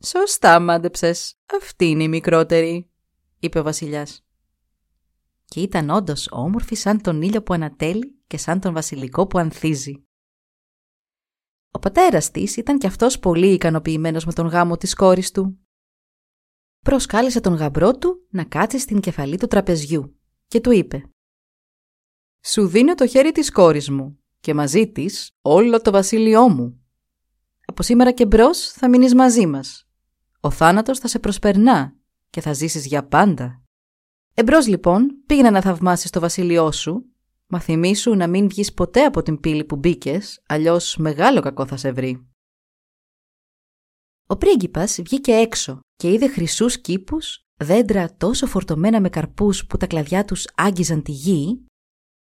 «Σωστά 0.05 0.61
μάντεψες. 0.61 1.38
Αυτή 1.61 1.85
είναι 1.85 2.03
η 2.03 2.09
μικρότερη», 2.09 2.90
είπε 3.38 3.59
ο 3.59 3.62
βασιλιάς. 3.62 4.23
Και 5.54 5.60
ήταν 5.60 5.90
όντως 5.90 6.28
όμορφη 6.30 6.74
σαν 6.74 7.00
τον 7.00 7.22
ήλιο 7.22 7.42
που 7.42 7.54
ανατέλει 7.54 8.22
και 8.26 8.36
σαν 8.36 8.60
τον 8.60 8.72
βασιλικό 8.72 9.26
που 9.26 9.38
ανθίζει. 9.38 10.04
Ο 11.70 11.78
πατέρας 11.78 12.30
της 12.30 12.56
ήταν 12.56 12.78
κι 12.78 12.86
αυτός 12.86 13.18
πολύ 13.18 13.52
ικανοποιημένος 13.52 14.24
με 14.24 14.32
τον 14.32 14.46
γάμο 14.46 14.76
της 14.76 14.94
κόρης 14.94 15.30
του. 15.30 15.58
Προσκάλεσε 16.80 17.40
τον 17.40 17.54
γαμπρό 17.54 17.98
του 17.98 18.26
να 18.30 18.44
κάτσει 18.44 18.78
στην 18.78 19.00
κεφαλή 19.00 19.36
του 19.36 19.46
τραπεζιού 19.46 20.20
και 20.46 20.60
του 20.60 20.70
είπε 20.70 21.10
«Σου 22.44 22.66
δίνω 22.66 22.94
το 22.94 23.06
χέρι 23.06 23.32
της 23.32 23.50
κόρης 23.50 23.90
μου 23.90 24.18
και 24.40 24.54
μαζί 24.54 24.90
της 24.92 25.30
όλο 25.40 25.80
το 25.80 25.90
βασίλειό 25.90 26.48
μου. 26.48 26.84
Από 27.64 27.82
σήμερα 27.82 28.12
και 28.12 28.26
μπρος 28.26 28.70
θα 28.72 28.88
μείνεις 28.88 29.14
μαζί 29.14 29.46
μας. 29.46 29.88
Ο 30.40 30.50
θάνατος 30.50 30.98
θα 30.98 31.08
σε 31.08 31.18
προσπερνά 31.18 31.96
και 32.30 32.40
θα 32.40 32.52
ζήσεις 32.52 32.86
για 32.86 33.06
πάντα. 33.06 33.63
Εμπρός 34.34 34.66
λοιπόν 34.66 35.22
πήγαινε 35.26 35.50
να 35.50 35.60
θαυμάσεις 35.60 36.10
το 36.10 36.20
βασίλειό 36.20 36.72
σου 36.72 37.14
Μα 37.46 37.60
θυμήσου 37.60 38.14
να 38.14 38.26
μην 38.26 38.48
βγεις 38.48 38.72
ποτέ 38.72 39.04
από 39.04 39.22
την 39.22 39.40
πύλη 39.40 39.64
που 39.64 39.76
μπήκες, 39.76 40.42
αλλιώς 40.46 40.96
μεγάλο 40.96 41.40
κακό 41.40 41.66
θα 41.66 41.76
σε 41.76 41.92
βρει. 41.92 42.28
Ο 44.26 44.36
πρίγκιπας 44.36 45.00
βγήκε 45.02 45.32
έξω 45.32 45.80
και 45.96 46.12
είδε 46.12 46.28
χρυσούς 46.28 46.80
κήπους, 46.80 47.46
δέντρα 47.56 48.16
τόσο 48.16 48.46
φορτωμένα 48.46 49.00
με 49.00 49.08
καρπούς 49.08 49.66
που 49.66 49.76
τα 49.76 49.86
κλαδιά 49.86 50.24
τους 50.24 50.46
άγγιζαν 50.54 51.02
τη 51.02 51.12
γη, 51.12 51.66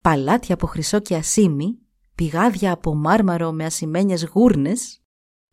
παλάτια 0.03 0.53
από 0.53 0.67
χρυσό 0.67 0.99
και 0.99 1.15
ασίμι, 1.15 1.79
πηγάδια 2.15 2.71
από 2.71 2.95
μάρμαρο 2.95 3.51
με 3.51 3.65
ασημένιες 3.65 4.23
γούρνες, 4.23 5.01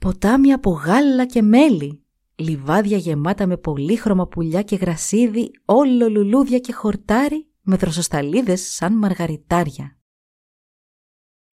ποτάμια 0.00 0.54
από 0.54 0.70
γάλα 0.70 1.26
και 1.26 1.42
μέλι, 1.42 2.06
λιβάδια 2.38 2.96
γεμάτα 2.96 3.46
με 3.46 3.56
πολύχρωμα 3.56 4.26
πουλιά 4.26 4.62
και 4.62 4.76
γρασίδι, 4.76 5.50
όλο 5.64 6.08
λουλούδια 6.08 6.58
και 6.58 6.72
χορτάρι 6.72 7.46
με 7.62 7.76
δροσοσταλίδες 7.76 8.60
σαν 8.74 8.98
μαργαριτάρια. 8.98 9.98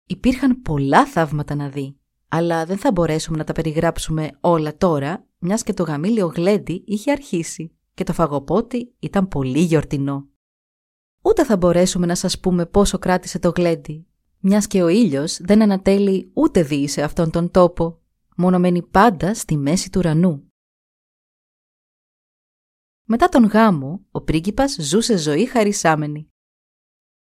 Υπήρχαν 0.07 0.63
πολλά 0.63 1.07
θαύματα 1.07 1.55
να 1.55 1.69
δει, 1.69 1.99
αλλά 2.29 2.65
δεν 2.65 2.79
θα 2.79 2.93
μπορέσουμε 2.93 3.37
να 3.37 3.45
τα 3.45 3.53
περιγράψουμε 3.53 4.31
όλα 4.41 4.77
τώρα, 4.77 5.27
μιας 5.39 5.63
και 5.63 5.73
το 5.73 5.83
γαμήλιο 5.83 6.27
γλέντι 6.27 6.83
είχε 6.87 7.11
αρχίσει 7.11 7.75
και 7.95 8.05
το 8.05 8.13
φαγοπότι 8.13 8.95
ήταν 8.99 9.29
πολύ 9.29 9.61
γιορτινό. 9.61 10.29
Ούτε 11.23 11.45
θα 11.45 11.57
μπορέσουμε 11.57 12.07
να 12.07 12.15
σας 12.15 12.41
πούμε 12.41 12.67
πόσο 12.67 12.99
κράτησε 12.99 13.39
το 13.39 13.53
γλέντι, 13.57 14.07
μιας 14.39 14.67
και 14.67 14.83
ο 14.83 14.89
ήλιος 14.89 15.39
δεν 15.41 15.63
ανατέλει 15.63 16.31
ούτε 16.35 16.63
δει 16.63 16.89
σε 16.89 17.03
αυτόν 17.03 17.31
τον 17.31 17.51
τόπο, 17.51 18.01
μόνο 18.37 18.59
μένει 18.59 18.83
πάντα 18.83 19.35
στη 19.35 19.57
μέση 19.57 19.91
του 19.91 19.99
ουρανού. 19.99 20.50
Μετά 23.13 23.29
τον 23.29 23.45
γάμο, 23.45 24.07
ο 24.11 24.21
πρίγκιπας 24.21 24.77
ζούσε 24.81 25.17
ζωή 25.17 25.47
χαρισάμενη. 25.47 26.31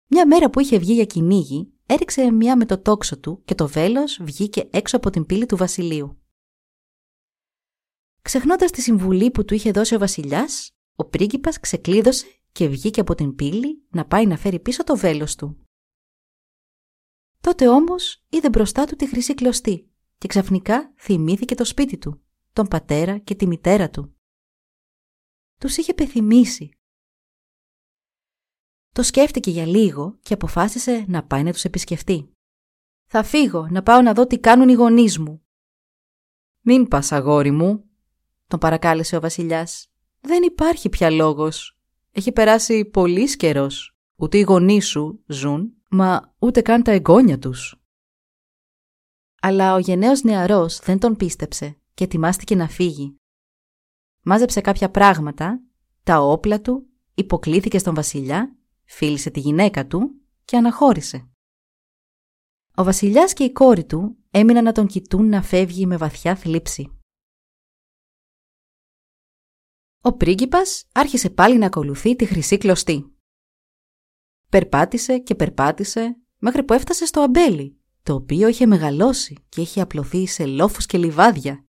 Μια 0.06 0.26
μέρα 0.26 0.50
που 0.50 0.60
είχε 0.60 0.78
βγει 0.78 0.92
για 0.92 1.04
κυνήγι, 1.04 1.72
έριξε 1.86 2.30
μια 2.30 2.56
με 2.56 2.66
το 2.66 2.78
τόξο 2.78 3.18
του 3.18 3.42
και 3.44 3.54
το 3.54 3.68
βέλος 3.68 4.18
βγήκε 4.22 4.68
έξω 4.72 4.96
από 4.96 5.10
την 5.10 5.26
πύλη 5.26 5.46
του 5.46 5.56
βασιλείου. 5.56 6.22
Ξεχνώντας 8.22 8.70
τη 8.70 8.80
συμβουλή 8.80 9.30
που 9.30 9.44
του 9.44 9.54
είχε 9.54 9.70
δώσει 9.70 9.94
ο 9.94 9.98
βασιλιάς, 9.98 10.70
ο 10.94 11.04
πρίγκιπας 11.04 11.60
ξεκλείδωσε 11.60 12.26
και 12.52 12.68
βγήκε 12.68 13.00
από 13.00 13.14
την 13.14 13.34
πύλη 13.34 13.86
να 13.90 14.06
πάει 14.06 14.26
να 14.26 14.36
φέρει 14.36 14.60
πίσω 14.60 14.84
το 14.84 14.96
βέλος 14.96 15.34
του. 15.34 15.66
Τότε 17.40 17.68
όμως 17.68 18.24
είδε 18.28 18.48
μπροστά 18.48 18.84
του 18.84 18.96
τη 18.96 19.08
χρυσή 19.08 19.34
κλωστή 19.34 19.90
και 20.18 20.28
ξαφνικά 20.28 20.92
θυμήθηκε 20.96 21.54
το 21.54 21.64
σπίτι 21.64 21.98
του, 21.98 22.22
τον 22.52 22.68
πατέρα 22.68 23.18
και 23.18 23.34
τη 23.34 23.46
μητέρα 23.46 23.90
του 23.90 24.15
τους 25.58 25.76
είχε 25.76 25.94
πεθυμίσει. 25.94 26.70
Το 28.92 29.02
σκέφτηκε 29.02 29.50
για 29.50 29.66
λίγο 29.66 30.18
και 30.22 30.34
αποφάσισε 30.34 31.04
να 31.08 31.24
πάει 31.24 31.42
να 31.42 31.52
τους 31.52 31.64
επισκεφτεί. 31.64 32.30
«Θα 33.06 33.22
φύγω 33.22 33.68
να 33.70 33.82
πάω 33.82 34.02
να 34.02 34.12
δω 34.12 34.26
τι 34.26 34.38
κάνουν 34.38 34.68
οι 34.68 34.72
γονείς 34.72 35.18
μου». 35.18 35.46
«Μην 36.60 36.88
πας 36.88 37.12
αγόρι 37.12 37.50
μου», 37.50 37.84
τον 38.46 38.58
παρακάλεσε 38.58 39.16
ο 39.16 39.20
βασιλιάς. 39.20 39.90
«Δεν 40.20 40.42
υπάρχει 40.42 40.88
πια 40.88 41.10
λόγος. 41.10 41.78
Έχει 42.12 42.32
περάσει 42.32 42.84
πολύ 42.84 43.36
καιρός. 43.36 43.96
Ούτε 44.16 44.38
οι 44.38 44.40
γονείς 44.40 44.86
σου 44.86 45.24
ζουν, 45.26 45.82
μα 45.90 46.34
ούτε 46.38 46.60
καν 46.60 46.82
τα 46.82 46.90
εγγόνια 46.90 47.38
τους». 47.38 47.80
Αλλά 49.40 49.74
ο 49.74 49.78
γενναίος 49.78 50.22
νεαρός 50.22 50.78
δεν 50.78 50.98
τον 50.98 51.16
πίστεψε 51.16 51.80
και 51.94 52.04
ετοιμάστηκε 52.04 52.54
να 52.54 52.68
φύγει 52.68 53.16
μάζεψε 54.26 54.60
κάποια 54.60 54.90
πράγματα, 54.90 55.62
τα 56.02 56.20
όπλα 56.20 56.60
του, 56.60 56.86
υποκλήθηκε 57.14 57.78
στον 57.78 57.94
βασιλιά, 57.94 58.56
φίλησε 58.84 59.30
τη 59.30 59.40
γυναίκα 59.40 59.86
του 59.86 60.20
και 60.44 60.56
αναχώρησε. 60.56 61.28
Ο 62.74 62.84
βασιλιάς 62.84 63.32
και 63.32 63.44
η 63.44 63.52
κόρη 63.52 63.84
του 63.84 64.16
έμειναν 64.30 64.64
να 64.64 64.72
τον 64.72 64.86
κοιτούν 64.86 65.28
να 65.28 65.42
φεύγει 65.42 65.86
με 65.86 65.96
βαθιά 65.96 66.36
θλίψη. 66.36 67.00
Ο 70.00 70.12
πρίγκιπας 70.16 70.88
άρχισε 70.92 71.30
πάλι 71.30 71.58
να 71.58 71.66
ακολουθεί 71.66 72.16
τη 72.16 72.24
χρυσή 72.24 72.58
κλωστή. 72.58 73.16
Περπάτησε 74.48 75.18
και 75.18 75.34
περπάτησε 75.34 76.16
μέχρι 76.38 76.64
που 76.64 76.72
έφτασε 76.72 77.06
στο 77.06 77.20
αμπέλι, 77.20 77.80
το 78.02 78.14
οποίο 78.14 78.48
είχε 78.48 78.66
μεγαλώσει 78.66 79.44
και 79.48 79.60
είχε 79.60 79.80
απλωθεί 79.80 80.26
σε 80.26 80.46
λόφους 80.46 80.86
και 80.86 80.98
λιβάδια. 80.98 81.65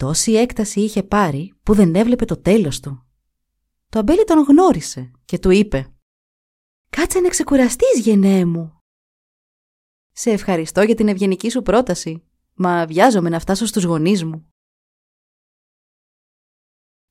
Τόση 0.00 0.32
έκταση 0.32 0.80
είχε 0.80 1.02
πάρει 1.02 1.54
που 1.62 1.74
δεν 1.74 1.94
έβλεπε 1.94 2.24
το 2.24 2.40
τέλος 2.40 2.80
του. 2.80 3.06
Το 3.88 3.98
αμπέλι 3.98 4.24
τον 4.24 4.44
γνώρισε 4.44 5.10
και 5.24 5.38
του 5.38 5.50
είπε 5.50 5.94
«Κάτσε 6.90 7.20
να 7.20 7.28
ξεκουραστείς, 7.28 8.00
γενναίε 8.00 8.44
μου». 8.44 8.82
«Σε 10.12 10.30
ευχαριστώ 10.30 10.82
για 10.82 10.94
την 10.94 11.08
ευγενική 11.08 11.50
σου 11.50 11.62
πρόταση, 11.62 12.24
μα 12.54 12.86
βιάζομαι 12.86 13.28
να 13.28 13.38
φτάσω 13.38 13.66
στους 13.66 13.84
γονείς 13.84 14.24
μου». 14.24 14.52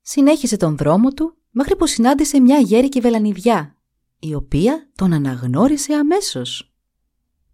Συνέχισε 0.00 0.56
τον 0.56 0.76
δρόμο 0.76 1.12
του 1.12 1.36
μέχρι 1.50 1.76
που 1.76 1.86
συνάντησε 1.86 2.40
μια 2.40 2.58
γέρικη 2.58 3.00
βελανιδιά, 3.00 3.82
η 4.18 4.34
οποία 4.34 4.90
τον 4.94 5.12
αναγνώρισε 5.12 5.94
αμέσως. 5.94 6.69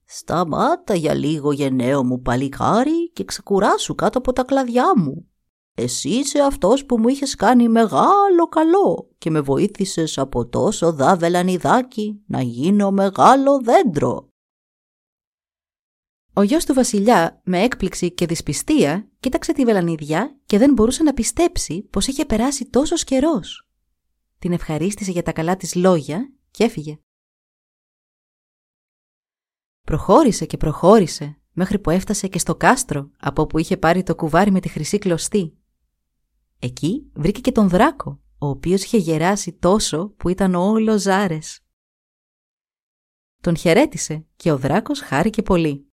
«Σταμάτα 0.09 0.95
για 0.95 1.15
λίγο 1.15 1.53
γενναίο 1.53 2.05
μου 2.05 2.21
παλικάρι 2.21 3.11
και 3.13 3.25
ξεκουράσου 3.25 3.95
κάτω 3.95 4.19
από 4.19 4.33
τα 4.33 4.43
κλαδιά 4.43 4.93
μου. 4.97 5.31
Εσύ 5.75 6.09
είσαι 6.09 6.41
αυτός 6.41 6.87
που 6.87 6.99
μου 6.99 7.09
είχες 7.09 7.35
κάνει 7.35 7.69
μεγάλο 7.69 8.49
καλό 8.49 9.11
και 9.19 9.31
με 9.31 9.41
βοήθησες 9.41 10.19
από 10.19 10.49
τόσο 10.49 10.93
δά 10.93 11.17
βελανιδάκι 11.17 12.23
να 12.27 12.43
γίνω 12.43 12.91
μεγάλο 12.91 13.61
δέντρο». 13.61 14.29
Ο 16.33 16.43
γιος 16.43 16.65
του 16.65 16.75
βασιλιά, 16.75 17.41
με 17.45 17.63
έκπληξη 17.63 18.13
και 18.13 18.27
δυσπιστία, 18.27 19.11
κοίταξε 19.21 19.53
τη 19.53 19.65
βελανιδιά 19.65 20.41
και 20.47 20.59
δεν 20.59 20.73
μπορούσε 20.73 21.03
να 21.03 21.15
πιστέψει 21.15 21.83
πως 21.83 22.07
είχε 22.07 22.25
περάσει 22.25 22.71
τόσος 22.71 23.05
καιρός. 23.05 23.69
Την 24.39 24.53
ευχαρίστησε 24.53 25.11
για 25.11 25.23
τα 25.23 25.33
καλά 25.33 25.57
της 25.57 25.75
λόγια 25.75 26.33
και 26.51 26.65
έφυγε. 26.65 26.99
Προχώρησε 29.87 30.47
και 30.47 30.57
προχώρησε 30.57 31.39
μέχρι 31.53 31.79
που 31.79 31.91
έφτασε 31.91 32.29
και 32.29 32.39
στο 32.39 32.57
κάστρο 32.57 33.11
από 33.19 33.43
όπου 33.43 33.59
είχε 33.59 33.77
πάρει 33.77 34.03
το 34.03 34.15
κουβάρι 34.15 34.51
με 34.51 34.61
τη 34.61 34.69
χρυσή 34.69 34.99
κλωστή. 34.99 35.57
Εκεί 36.59 37.11
βρήκε 37.15 37.41
και 37.41 37.53
τον 37.53 37.69
δράκο, 37.69 38.21
ο 38.39 38.47
οποίος 38.47 38.85
είχε 38.85 38.97
γεράσει 38.97 39.53
τόσο 39.53 40.09
που 40.09 40.29
ήταν 40.29 40.55
όλο 40.55 40.99
ζάρες. 40.99 41.61
Τον 43.41 43.57
χαιρέτησε 43.57 44.27
και 44.37 44.53
ο 44.53 44.59
δράκος 44.59 45.01
χάρηκε 45.01 45.43
πολύ. 45.43 45.93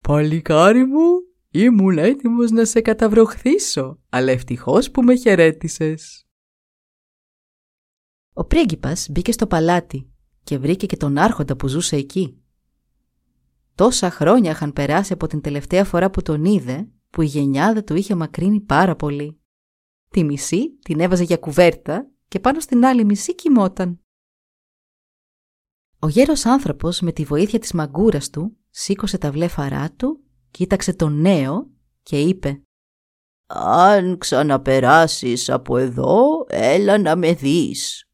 «Παλικάρι 0.00 0.84
μου, 0.84 1.08
ήμουν 1.50 1.98
έτοιμος 1.98 2.50
να 2.50 2.64
σε 2.64 2.80
καταβροχθήσω, 2.80 4.00
αλλά 4.08 4.32
ευτυχώς 4.32 4.90
που 4.90 5.02
με 5.02 5.16
χαιρέτησες». 5.16 6.26
Ο 8.32 8.44
πρίγκιπας 8.44 9.08
μπήκε 9.10 9.32
στο 9.32 9.46
παλάτι 9.46 10.10
και 10.46 10.58
βρήκε 10.58 10.86
και 10.86 10.96
τον 10.96 11.18
άρχοντα 11.18 11.56
που 11.56 11.68
ζούσε 11.68 11.96
εκεί. 11.96 12.42
Τόσα 13.74 14.10
χρόνια 14.10 14.50
είχαν 14.50 14.72
περάσει 14.72 15.12
από 15.12 15.26
την 15.26 15.40
τελευταία 15.40 15.84
φορά 15.84 16.10
που 16.10 16.22
τον 16.22 16.44
είδε, 16.44 16.88
που 17.10 17.22
η 17.22 17.26
γενιάδα 17.26 17.84
του 17.84 17.94
είχε 17.94 18.14
μακρύνει 18.14 18.60
πάρα 18.60 18.96
πολύ. 18.96 19.40
Τη 20.08 20.24
μισή 20.24 20.78
την 20.78 21.00
έβαζε 21.00 21.24
για 21.24 21.36
κουβέρτα 21.36 22.10
και 22.28 22.40
πάνω 22.40 22.60
στην 22.60 22.84
άλλη 22.84 23.04
μισή 23.04 23.34
κοιμόταν. 23.34 24.00
Ο 25.98 26.08
γέρος 26.08 26.46
άνθρωπος 26.46 27.00
με 27.00 27.12
τη 27.12 27.24
βοήθεια 27.24 27.58
της 27.58 27.72
μαγκούρας 27.72 28.30
του 28.30 28.56
σήκωσε 28.70 29.18
τα 29.18 29.30
βλέφαρά 29.30 29.92
του, 29.92 30.24
κοίταξε 30.50 30.94
τον 30.94 31.20
νέο 31.20 31.70
και 32.02 32.20
είπε 32.20 32.62
«Αν 33.46 34.18
ξαναπεράσεις 34.18 35.50
από 35.50 35.76
εδώ, 35.76 36.46
έλα 36.48 36.98
να 36.98 37.16
με 37.16 37.34
δεις». 37.34 38.05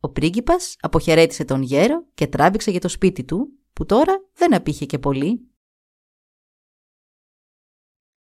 Ο 0.00 0.08
πρίγκιπας 0.08 0.76
αποχαιρέτησε 0.80 1.44
τον 1.44 1.62
γέρο 1.62 2.06
και 2.14 2.26
τράβηξε 2.26 2.70
για 2.70 2.80
το 2.80 2.88
σπίτι 2.88 3.24
του, 3.24 3.58
που 3.72 3.86
τώρα 3.86 4.28
δεν 4.32 4.54
απήχε 4.54 4.86
και 4.86 4.98
πολύ. 4.98 5.50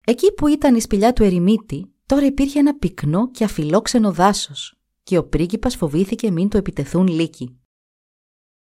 Εκεί 0.06 0.32
που 0.32 0.46
ήταν 0.46 0.74
η 0.74 0.80
σπηλιά 0.80 1.12
του 1.12 1.22
ερημίτη, 1.22 1.94
τώρα 2.06 2.26
υπήρχε 2.26 2.58
ένα 2.58 2.78
πυκνό 2.78 3.30
και 3.30 3.44
αφιλόξενο 3.44 4.12
δάσος 4.12 4.78
και 5.02 5.18
ο 5.18 5.28
πρίγκιπας 5.28 5.76
φοβήθηκε 5.76 6.30
μην 6.30 6.48
το 6.48 6.58
επιτεθούν 6.58 7.06
λύκοι. 7.06 7.58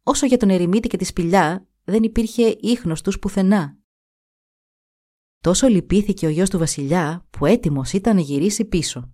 Όσο 0.03 0.27
για 0.27 0.37
τον 0.37 0.51
ερημίτη 0.51 0.89
και 0.89 0.97
τη 0.97 1.05
σπηλιά, 1.05 1.69
δεν 1.85 2.03
υπήρχε 2.03 2.57
ίχνος 2.61 3.03
τους 3.03 3.19
πουθενά. 3.19 3.79
Τόσο 5.41 5.69
λυπήθηκε 5.69 6.27
ο 6.27 6.29
γιος 6.29 6.51
του 6.51 6.59
βασιλιά 6.59 7.27
που 7.31 7.47
έτοιμος 7.47 7.93
ήταν 7.93 8.15
να 8.15 8.21
γυρίσει 8.21 8.65
πίσω. 8.65 9.13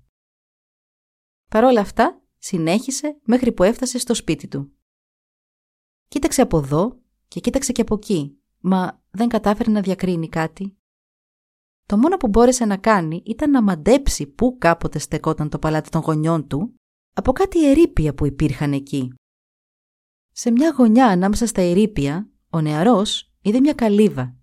Παρ' 1.51 1.65
όλα 1.65 1.81
αυτά, 1.81 2.24
συνέχισε 2.45 3.21
μέχρι 3.25 3.53
που 3.53 3.63
έφτασε 3.63 3.99
στο 3.99 4.15
σπίτι 4.15 4.49
του. 4.49 4.73
Κοίταξε 6.09 6.43
από 6.43 6.59
εδώ 6.59 7.01
και 7.29 7.41
κοίταξε 7.41 7.73
και 7.73 7.81
από 7.81 7.95
εκεί, 7.95 8.39
μα 8.61 9.03
δεν 9.11 9.29
κατάφερε 9.29 9.71
να 9.71 9.81
διακρίνει 9.81 10.29
κάτι. 10.29 10.77
Το 11.87 11.97
μόνο 11.97 12.17
που 12.17 12.29
μπόρεσε 12.29 12.65
να 12.65 12.77
κάνει 12.77 13.23
ήταν 13.27 13.51
να 13.51 13.63
μαντέψει 13.63 14.27
πού 14.27 14.57
κάποτε 14.59 14.99
στεκόταν 14.99 15.49
το 15.49 15.59
παλάτι 15.59 15.91
των 15.91 16.01
γονιών 16.01 16.47
του 16.47 16.75
από 17.15 17.33
κάτι 17.33 17.71
ερήπια 17.71 18.15
που 18.15 18.27
υπήρχαν 18.27 18.73
εκεί. 18.73 19.13
Σε 20.33 20.51
μια 20.51 20.71
γωνιά 20.71 21.07
ανάμεσα 21.07 21.47
στα 21.47 21.61
ερήπια, 21.61 22.31
ο 22.51 22.61
νεαρός 22.61 23.33
είδε 23.43 23.61
μια 23.61 23.75
καλύβα. 23.75 24.37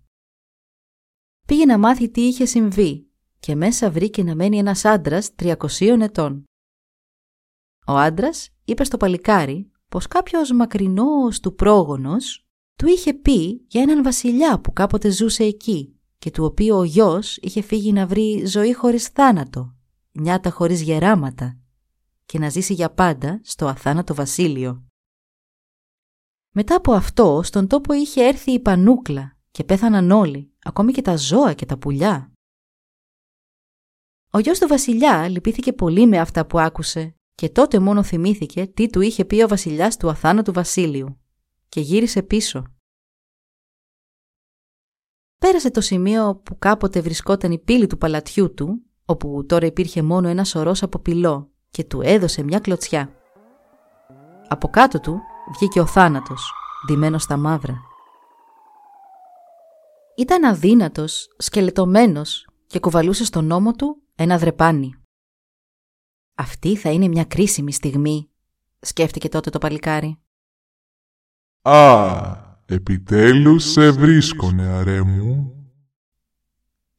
Πήγε 1.46 1.64
να 1.64 1.78
μάθει 1.78 2.10
τι 2.10 2.20
είχε 2.20 2.44
συμβεί 2.44 3.10
και 3.38 3.54
μέσα 3.54 3.90
βρήκε 3.90 4.22
να 4.22 4.34
μένει 4.34 4.58
ένας 4.58 4.84
άντρας 4.84 5.30
300 5.38 5.56
ετών. 6.00 6.44
Ο 7.86 7.92
άντρας 7.92 8.48
είπε 8.64 8.84
στο 8.84 8.96
παλικάρι 8.96 9.70
πως 9.88 10.06
κάποιος 10.06 10.50
μακρινός 10.50 11.40
του 11.40 11.54
πρόγονος 11.54 12.46
του 12.76 12.86
είχε 12.86 13.14
πει 13.14 13.64
για 13.68 13.82
έναν 13.82 14.02
βασιλιά 14.02 14.60
που 14.60 14.72
κάποτε 14.72 15.10
ζούσε 15.10 15.44
εκεί 15.44 15.96
και 16.18 16.30
του 16.30 16.44
οποίου 16.44 16.76
ο 16.76 16.84
γιος 16.84 17.36
είχε 17.36 17.62
φύγει 17.62 17.92
να 17.92 18.06
βρει 18.06 18.46
ζωή 18.46 18.72
χωρίς 18.72 19.06
θάνατο, 19.06 19.74
νιάτα 20.12 20.50
χωρίς 20.50 20.80
γεράματα 20.80 21.58
και 22.26 22.38
να 22.38 22.48
ζήσει 22.48 22.74
για 22.74 22.90
πάντα 22.90 23.40
στο 23.44 23.66
αθάνατο 23.66 24.14
βασίλειο. 24.14 24.84
Μετά 26.50 26.74
από 26.74 26.92
αυτό, 26.92 27.40
στον 27.42 27.66
τόπο 27.66 27.92
είχε 27.92 28.24
έρθει 28.24 28.52
η 28.52 28.60
πανούκλα 28.60 29.36
και 29.50 29.64
πέθαναν 29.64 30.10
όλοι, 30.10 30.52
ακόμη 30.62 30.92
και 30.92 31.02
τα 31.02 31.16
ζώα 31.16 31.52
και 31.52 31.66
τα 31.66 31.78
πουλιά. 31.78 32.32
Ο 34.30 34.38
γιος 34.38 34.58
του 34.58 34.68
βασιλιά 34.68 35.28
λυπήθηκε 35.28 35.72
πολύ 35.72 36.06
με 36.06 36.18
αυτά 36.18 36.46
που 36.46 36.58
άκουσε 36.58 37.16
και 37.34 37.48
τότε 37.48 37.78
μόνο 37.78 38.02
θυμήθηκε 38.02 38.66
τι 38.66 38.90
του 38.90 39.00
είχε 39.00 39.24
πει 39.24 39.42
ο 39.42 39.48
βασιλιάς 39.48 39.96
του 39.96 40.08
αθάνατου 40.08 40.52
βασίλειου 40.52 41.20
και 41.68 41.80
γύρισε 41.80 42.22
πίσω. 42.22 42.64
Πέρασε 45.38 45.70
το 45.70 45.80
σημείο 45.80 46.36
που 46.36 46.58
κάποτε 46.58 47.00
βρισκόταν 47.00 47.52
η 47.52 47.58
πύλη 47.58 47.86
του 47.86 47.98
παλατιού 47.98 48.54
του, 48.54 48.82
όπου 49.04 49.46
τώρα 49.46 49.66
υπήρχε 49.66 50.02
μόνο 50.02 50.28
ένας 50.28 50.48
σωρός 50.48 50.82
από 50.82 50.98
πυλό 50.98 51.50
και 51.70 51.84
του 51.84 52.00
έδωσε 52.00 52.42
μια 52.42 52.58
κλωτσιά. 52.58 53.12
Από 54.48 54.68
κάτω 54.68 55.00
του 55.00 55.20
βγήκε 55.54 55.80
ο 55.80 55.86
θάνατος, 55.86 56.52
ντυμένος 56.86 57.22
στα 57.22 57.36
μαύρα. 57.36 57.74
Ήταν 60.16 60.44
αδύνατος, 60.44 61.28
σκελετωμένος 61.38 62.48
και 62.66 62.80
κουβαλούσε 62.80 63.24
στον 63.24 63.50
ώμο 63.50 63.72
του 63.72 64.02
ένα 64.14 64.38
δρεπάνι. 64.38 65.01
Αυτή 66.34 66.76
θα 66.76 66.90
είναι 66.90 67.08
μια 67.08 67.24
κρίσιμη 67.24 67.72
στιγμή, 67.72 68.30
σκέφτηκε 68.80 69.28
τότε 69.28 69.50
το 69.50 69.58
παλικάρι. 69.58 70.16
«Α, 71.62 72.60
επιτέλους 72.66 73.64
σε 73.64 73.90
βρίσκω, 73.90 74.50
νεαρέ 74.50 75.02
μου», 75.02 75.56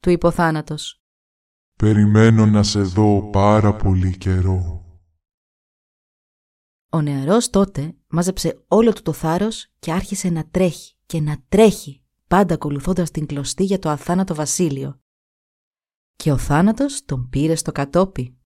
του 0.00 0.10
είπε 0.10 0.26
ο 0.26 0.30
θάνατος. 0.30 1.02
«Περιμένω 1.76 2.46
να 2.46 2.62
σε 2.62 2.80
δω 2.80 3.30
πάρα 3.30 3.76
πολύ 3.76 4.16
καιρό». 4.16 4.84
Ο 6.88 7.00
νεαρός 7.00 7.50
τότε 7.50 7.96
μάζεψε 8.08 8.64
όλο 8.68 8.92
του 8.92 9.02
το 9.02 9.12
θάρρος 9.12 9.66
και 9.78 9.92
άρχισε 9.92 10.28
να 10.28 10.48
τρέχει 10.48 10.94
και 11.06 11.20
να 11.20 11.36
τρέχει, 11.48 12.02
πάντα 12.28 12.54
ακολουθώντας 12.54 13.10
την 13.10 13.26
κλωστή 13.26 13.64
για 13.64 13.78
το 13.78 13.88
αθάνατο 13.88 14.34
βασίλειο. 14.34 15.00
Και 16.16 16.32
ο 16.32 16.38
θάνατος 16.38 17.04
τον 17.04 17.28
πήρε 17.28 17.54
στο 17.54 17.72
κατόπι. 17.72 18.38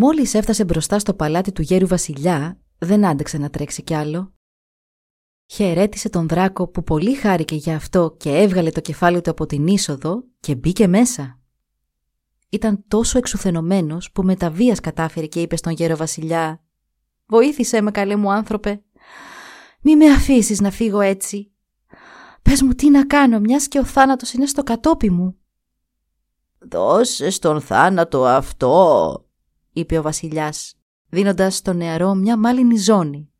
Μόλις 0.00 0.34
έφτασε 0.34 0.64
μπροστά 0.64 0.98
στο 0.98 1.14
παλάτι 1.14 1.52
του 1.52 1.62
γέρου 1.62 1.86
βασιλιά, 1.86 2.58
δεν 2.78 3.06
άντεξε 3.06 3.38
να 3.38 3.50
τρέξει 3.50 3.82
κι 3.82 3.94
άλλο. 3.94 4.32
Χαιρέτησε 5.46 6.08
τον 6.08 6.28
δράκο 6.28 6.68
που 6.68 6.82
πολύ 6.82 7.14
χάρηκε 7.14 7.54
για 7.54 7.76
αυτό 7.76 8.14
και 8.18 8.30
έβγαλε 8.30 8.70
το 8.70 8.80
κεφάλι 8.80 9.20
του 9.20 9.30
από 9.30 9.46
την 9.46 9.66
είσοδο 9.66 10.24
και 10.40 10.54
μπήκε 10.54 10.86
μέσα. 10.86 11.38
Ήταν 12.48 12.84
τόσο 12.88 13.18
εξουθενωμένος 13.18 14.12
που 14.12 14.22
με 14.22 14.36
τα 14.36 14.50
βίας 14.50 14.80
κατάφερε 14.80 15.26
και 15.26 15.40
είπε 15.40 15.56
στον 15.56 15.72
γέρο 15.72 15.96
βασιλιά 15.96 16.62
«Βοήθησέ 17.26 17.80
με 17.80 17.90
καλέ 17.90 18.16
μου 18.16 18.32
άνθρωπε, 18.32 18.82
μη 19.80 19.96
με 19.96 20.06
αφήσεις 20.06 20.60
να 20.60 20.70
φύγω 20.70 21.00
έτσι. 21.00 21.52
Πες 22.42 22.62
μου 22.62 22.72
τι 22.72 22.90
να 22.90 23.06
κάνω 23.06 23.40
μιας 23.40 23.68
και 23.68 23.78
ο 23.78 23.84
θάνατος 23.84 24.32
είναι 24.32 24.46
στο 24.46 24.62
κατόπι 24.62 25.10
μου». 25.10 25.38
«Δώσε 26.58 27.30
στον 27.30 27.60
θάνατο 27.60 28.24
αυτό», 28.24 29.27
είπε 29.78 29.98
ο 29.98 30.02
βασιλιάς 30.02 30.78
δίνοντας 31.08 31.56
στο 31.56 31.72
νεαρό 31.72 32.14
μια 32.14 32.38
μάλινη 32.38 32.76
ζώνη. 32.76 33.32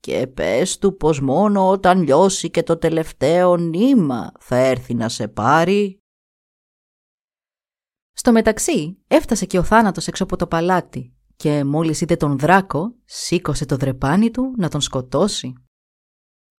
«Και 0.00 0.26
πες 0.26 0.78
του 0.78 0.96
πως 0.96 1.20
μόνο 1.20 1.68
όταν 1.68 2.02
λιώσει 2.02 2.50
και 2.50 2.62
το 2.62 2.76
τελευταίο 2.76 3.56
νήμα 3.56 4.32
θα 4.38 4.56
έρθει 4.56 4.94
να 4.94 5.08
σε 5.08 5.28
πάρει». 5.28 5.98
Στο 8.12 8.32
μεταξύ 8.32 8.98
έφτασε 9.06 9.46
και 9.46 9.58
ο 9.58 9.62
θάνατος 9.62 10.06
έξω 10.06 10.24
από 10.24 10.36
το 10.36 10.46
παλάτι 10.46 11.14
και 11.36 11.64
μόλις 11.64 12.00
είδε 12.00 12.16
τον 12.16 12.38
δράκο 12.38 12.94
σήκωσε 13.04 13.66
το 13.66 13.76
δρεπάνι 13.76 14.30
του 14.30 14.54
να 14.56 14.68
τον 14.68 14.80
σκοτώσει. 14.80 15.52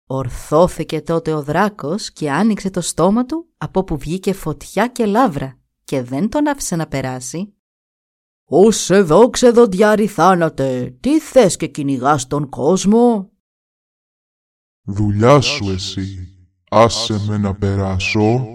Ορθώθηκε 0.06 1.02
τότε 1.02 1.34
ο 1.34 1.43
δράκος 1.43 2.12
και 2.12 2.32
άνοιξε 2.32 2.69
το 2.69 2.82
στόμα 2.82 3.26
του 3.26 3.50
από 3.58 3.84
που 3.84 3.97
βγήκε 3.97 4.34
φωτιά 4.34 4.88
και 4.88 5.06
λάβρα 5.06 5.60
και 5.84 6.02
δεν 6.02 6.30
τον 6.30 6.47
άφησε 6.47 6.76
να 6.76 6.88
περάσει. 6.88 7.54
«Ως 8.53 8.89
εδώ 8.89 9.29
ξεδοντιάρι 9.29 10.07
θάνατε, 10.07 10.97
τι 10.99 11.19
θες 11.19 11.55
και 11.55 11.67
κυνηγάς 11.67 12.27
τον 12.27 12.49
κόσμο» 12.49 13.31
Δουλειά 14.83 15.41
σου 15.41 15.69
εσύ, 15.69 16.27
άσε 16.69 17.25
με 17.27 17.37
να 17.37 17.55
περάσω. 17.55 18.45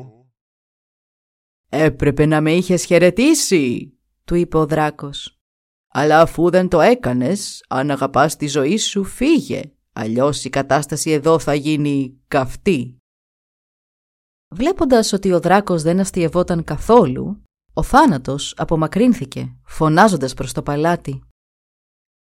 «Έπρεπε 1.68 2.26
να 2.26 2.40
με 2.40 2.52
είχες 2.52 2.84
χαιρετήσει», 2.84 3.98
του 4.24 4.34
είπε 4.34 4.56
ο 4.56 4.66
δράκος. 4.66 5.40
«Αλλά 5.88 6.20
αφού 6.20 6.50
δεν 6.50 6.68
το 6.68 6.80
έκανες, 6.80 7.64
αν 7.68 7.90
αγαπάς 7.90 8.36
τη 8.36 8.46
ζωή 8.46 8.76
σου 8.76 9.04
φύγε, 9.04 9.62
αλλιώς 9.92 10.44
η 10.44 10.50
κατάσταση 10.50 11.10
εδώ 11.10 11.38
θα 11.38 11.54
γίνει 11.54 12.20
καυτή». 12.28 12.96
Βλέποντας 14.54 15.12
ότι 15.12 15.32
ο 15.32 15.40
δράκος 15.40 15.82
δεν 15.82 16.00
αστειευόταν 16.00 16.64
καθόλου, 16.64 17.45
ο 17.78 17.82
θάνατος 17.82 18.54
απομακρύνθηκε, 18.56 19.56
φωνάζοντας 19.64 20.34
προς 20.34 20.52
το 20.52 20.62
παλάτι. 20.62 21.22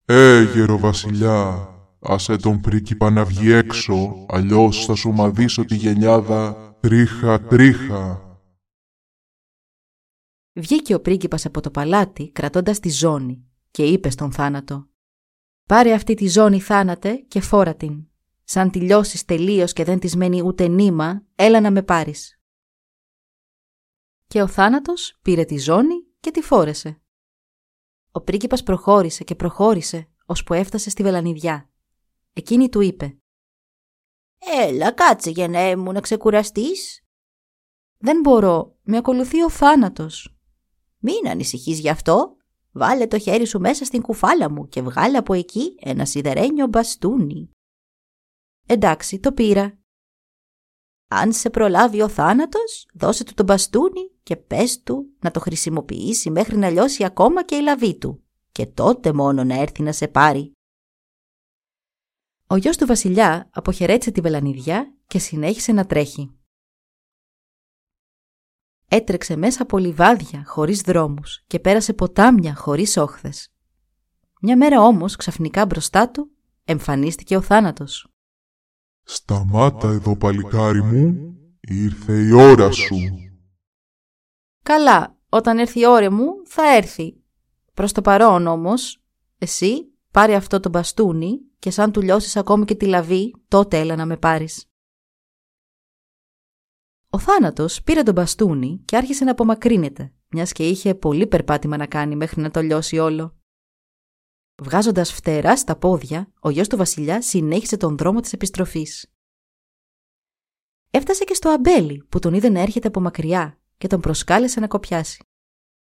Ε, 0.05 0.43
γεροβασιλιά, 0.43 1.69
άσε 1.99 2.35
τον 2.35 2.61
πρίγκιπα 2.61 3.09
να 3.09 3.25
βγει 3.25 3.51
έξω, 3.51 4.25
αλλιώς 4.27 4.85
θα 4.85 4.95
σου 4.95 5.11
μαδίσω 5.11 5.65
τη 5.65 5.75
γενιάδα 5.75 6.75
τρίχα 6.79 7.41
τρίχα. 7.41 8.21
Βγήκε 10.53 10.93
ο 10.93 11.01
πρίγκιπας 11.01 11.45
από 11.45 11.61
το 11.61 11.71
παλάτι 11.71 12.31
κρατώντας 12.31 12.79
τη 12.79 12.89
ζώνη 12.89 13.45
και 13.71 13.83
είπε 13.83 14.09
στον 14.09 14.31
θάνατο 14.31 14.87
«Πάρε 15.67 15.93
αυτή 15.93 16.13
τη 16.13 16.27
ζώνη 16.27 16.59
θάνατε 16.59 17.15
και 17.15 17.41
φόρα 17.41 17.75
την. 17.75 18.07
Σαν 18.43 18.71
τελειώσει 18.71 19.25
τελείως 19.25 19.73
και 19.73 19.83
δεν 19.83 19.99
της 19.99 20.15
μένει 20.15 20.41
ούτε 20.41 20.67
νήμα, 20.67 21.23
έλα 21.35 21.61
να 21.61 21.71
με 21.71 21.83
πάρεις». 21.83 22.40
Και 24.31 24.41
ο 24.41 24.47
θάνατος 24.47 25.19
πήρε 25.21 25.43
τη 25.43 25.57
ζώνη 25.57 25.95
και 26.19 26.31
τη 26.31 26.41
φόρεσε. 26.41 27.01
Ο 28.11 28.21
πρίγκιπας 28.21 28.63
προχώρησε 28.63 29.23
και 29.23 29.35
προχώρησε, 29.35 30.09
ώσπου 30.25 30.53
έφτασε 30.53 30.89
στη 30.89 31.03
βελανιδιά. 31.03 31.69
Εκείνη 32.33 32.69
του 32.69 32.81
είπε 32.81 33.17
«Έλα, 34.37 34.91
κάτσε 34.91 35.29
γενναίε 35.29 35.75
μου 35.75 35.91
να 35.91 35.99
ξεκουραστείς». 35.99 37.05
«Δεν 37.97 38.19
μπορώ, 38.19 38.77
με 38.81 38.97
ακολουθεί 38.97 39.43
ο 39.43 39.49
θάνατος». 39.49 40.39
«Μην 40.97 41.27
ανησυχείς 41.29 41.79
γι' 41.79 41.89
αυτό. 41.89 42.35
Βάλε 42.71 43.07
το 43.07 43.19
χέρι 43.19 43.45
σου 43.45 43.59
μέσα 43.59 43.85
στην 43.85 44.01
κουφάλα 44.01 44.49
μου 44.49 44.67
και 44.67 44.81
βγάλε 44.81 45.17
από 45.17 45.33
εκεί 45.33 45.75
ένα 45.79 46.05
σιδερένιο 46.05 46.67
μπαστούνι». 46.67 47.51
«Εντάξει, 48.65 49.19
το 49.19 49.31
πήρα». 49.31 49.80
«Αν 51.13 51.33
σε 51.33 51.49
προλάβει 51.49 52.01
ο 52.01 52.09
θάνατος, 52.09 52.87
δώσε 52.93 53.23
του 53.23 53.33
το 53.33 53.43
μπαστούνι 53.43 54.11
και 54.23 54.35
πες 54.35 54.83
του 54.83 55.13
να 55.19 55.31
το 55.31 55.39
χρησιμοποιήσει 55.39 56.29
μέχρι 56.29 56.57
να 56.57 56.69
λιώσει 56.69 57.03
ακόμα 57.03 57.43
και 57.43 57.55
η 57.55 57.61
λαβή 57.61 57.97
του 57.97 58.23
και 58.51 58.65
τότε 58.65 59.13
μόνο 59.13 59.43
να 59.43 59.55
έρθει 59.55 59.83
να 59.83 59.91
σε 59.91 60.07
πάρει». 60.07 60.51
Ο 62.47 62.55
γιος 62.55 62.77
του 62.77 62.85
βασιλιά 62.85 63.49
αποχαιρέτησε 63.53 64.11
τη 64.11 64.21
βελανιδιά 64.21 64.93
και 65.07 65.19
συνέχισε 65.19 65.71
να 65.71 65.85
τρέχει. 65.85 66.35
Έτρεξε 68.87 69.35
μέσα 69.35 69.61
από 69.61 69.77
λιβάδια 69.77 70.43
χωρίς 70.45 70.81
δρόμους 70.81 71.43
και 71.47 71.59
πέρασε 71.59 71.93
ποτάμια 71.93 72.55
χωρίς 72.55 72.97
όχθες. 72.97 73.53
Μια 74.41 74.57
μέρα 74.57 74.81
όμως 74.81 75.15
ξαφνικά 75.15 75.65
μπροστά 75.65 76.09
του 76.11 76.31
εμφανίστηκε 76.63 77.35
ο 77.35 77.41
θάνατος. 77.41 78.10
«Σταμάτα 79.13 79.89
εδώ 79.89 80.17
παλικάρι 80.17 80.83
μου, 80.83 81.35
ήρθε 81.59 82.13
η 82.13 82.31
ώρα 82.31 82.71
σου». 82.71 82.95
«Καλά, 84.63 85.17
όταν 85.29 85.57
έρθει 85.59 85.79
η 85.79 85.87
ώρα 85.87 86.11
μου 86.11 86.25
θα 86.45 86.75
έρθει. 86.75 87.21
Προς 87.73 87.91
το 87.91 88.01
παρόν 88.01 88.47
όμως, 88.47 89.03
εσύ 89.37 89.93
πάρε 90.11 90.35
αυτό 90.35 90.59
το 90.59 90.69
μπαστούνι 90.69 91.39
και 91.59 91.71
σαν 91.71 91.91
του 91.91 92.01
λιώσεις 92.01 92.35
ακόμη 92.35 92.65
και 92.65 92.75
τη 92.75 92.85
λαβή, 92.85 93.33
τότε 93.47 93.79
έλα 93.79 93.95
να 93.95 94.05
με 94.05 94.17
πάρεις». 94.17 94.65
Ο 97.09 97.19
θάνατος 97.19 97.83
πήρε 97.83 98.03
τον 98.03 98.13
μπαστούνι 98.13 98.81
και 98.85 98.97
άρχισε 98.97 99.23
να 99.23 99.31
απομακρύνεται, 99.31 100.13
μιας 100.27 100.51
και 100.51 100.67
είχε 100.67 100.95
πολύ 100.95 101.27
περπάτημα 101.27 101.77
να 101.77 101.87
κάνει 101.87 102.15
μέχρι 102.15 102.41
να 102.41 102.51
το 102.51 102.61
λιώσει 102.61 102.97
όλο. 102.97 103.40
Βγάζοντας 104.63 105.13
φτερά 105.13 105.57
στα 105.57 105.75
πόδια, 105.75 106.31
ο 106.39 106.49
γιος 106.49 106.67
του 106.67 106.77
βασιλιά 106.77 107.21
συνέχισε 107.21 107.77
τον 107.77 107.97
δρόμο 107.97 108.19
της 108.19 108.33
επιστροφής. 108.33 109.11
Έφτασε 110.91 111.23
και 111.23 111.33
στο 111.33 111.49
αμπέλι 111.49 112.03
που 112.09 112.19
τον 112.19 112.33
είδε 112.33 112.49
να 112.49 112.59
έρχεται 112.59 112.87
από 112.87 112.99
μακριά 112.99 113.59
και 113.77 113.87
τον 113.87 114.01
προσκάλεσε 114.01 114.59
να 114.59 114.67
κοπιάσει. 114.67 115.23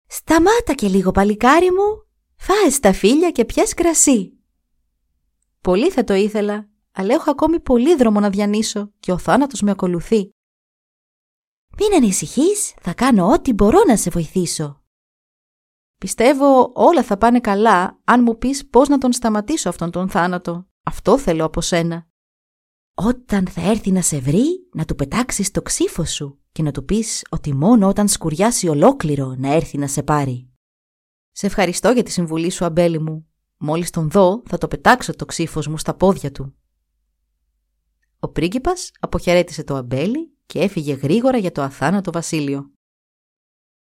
«Σταμάτα 0.07 0.73
και 0.75 0.87
λίγο 0.87 1.11
παλικάρι 1.11 1.71
μου, 1.71 2.07
φάε 2.35 2.79
τα 2.81 2.93
φίλια 2.93 3.31
και 3.31 3.45
πιες 3.45 3.73
κρασί». 3.73 4.37
«Πολύ 5.61 5.91
θα 5.91 6.03
το 6.03 6.13
ήθελα, 6.13 6.69
αλλά 6.91 7.13
έχω 7.13 7.31
ακόμη 7.31 7.59
πολύ 7.59 7.95
δρόμο 7.95 8.19
να 8.19 8.29
διανύσω 8.29 8.91
και 8.99 9.11
ο 9.11 9.17
θάνατος 9.17 9.61
με 9.61 9.71
ακολουθεί», 9.71 10.29
«Μην 11.77 11.93
ανησυχείς, 11.93 12.73
θα 12.81 12.93
κάνω 12.93 13.31
ό,τι 13.31 13.53
μπορώ 13.53 13.83
να 13.87 13.97
σε 13.97 14.09
βοηθήσω». 14.09 14.82
«Πιστεύω 16.03 16.71
όλα 16.75 17.03
θα 17.03 17.17
πάνε 17.17 17.39
καλά 17.39 17.99
αν 18.03 18.21
μου 18.23 18.37
πεις 18.37 18.67
πώς 18.67 18.87
να 18.89 18.97
τον 18.97 19.13
σταματήσω 19.13 19.69
αυτόν 19.69 19.91
τον 19.91 20.09
θάνατο. 20.09 20.67
Αυτό 20.83 21.17
θέλω 21.17 21.45
από 21.45 21.61
σένα». 21.61 22.07
«Όταν 22.93 23.47
θα 23.47 23.61
έρθει 23.61 23.91
να 23.91 24.01
σε 24.01 24.19
βρει, 24.19 24.45
να 24.73 24.85
του 24.85 24.95
πετάξεις 24.95 25.51
το 25.51 25.61
ξύφο 25.61 26.05
σου 26.05 26.39
και 26.51 26.63
να 26.63 26.71
του 26.71 26.85
πεις 26.85 27.25
ότι 27.29 27.53
μόνο 27.53 27.87
όταν 27.87 28.07
σκουριάσει 28.07 28.67
ολόκληρο 28.67 29.35
να 29.37 29.53
έρθει 29.53 29.77
να 29.77 29.87
σε 29.87 30.03
πάρει». 30.03 30.49
«Σε 31.31 31.45
ευχαριστώ 31.45 31.89
για 31.91 32.03
τη 32.03 32.11
συμβουλή 32.11 32.49
σου, 32.49 32.65
αμπέλη 32.65 32.99
μου. 32.99 33.27
Μόλις 33.57 33.89
τον 33.89 34.09
δω, 34.09 34.43
θα 34.45 34.57
το 34.57 34.67
πετάξω 34.67 35.15
το 35.15 35.25
ξύφος 35.25 35.67
μου 35.67 35.77
στα 35.77 35.93
πόδια 35.93 36.31
του». 36.31 36.55
Ο 38.19 38.27
πρίγκιπας 38.27 38.91
αποχαιρέτησε 38.99 39.63
το 39.63 39.75
αμπέλι 39.75 40.37
και 40.45 40.59
έφυγε 40.59 40.93
γρήγορα 40.93 41.37
για 41.37 41.51
το 41.51 41.61
αθάνατο 41.61 42.11
βασίλειο. 42.11 42.71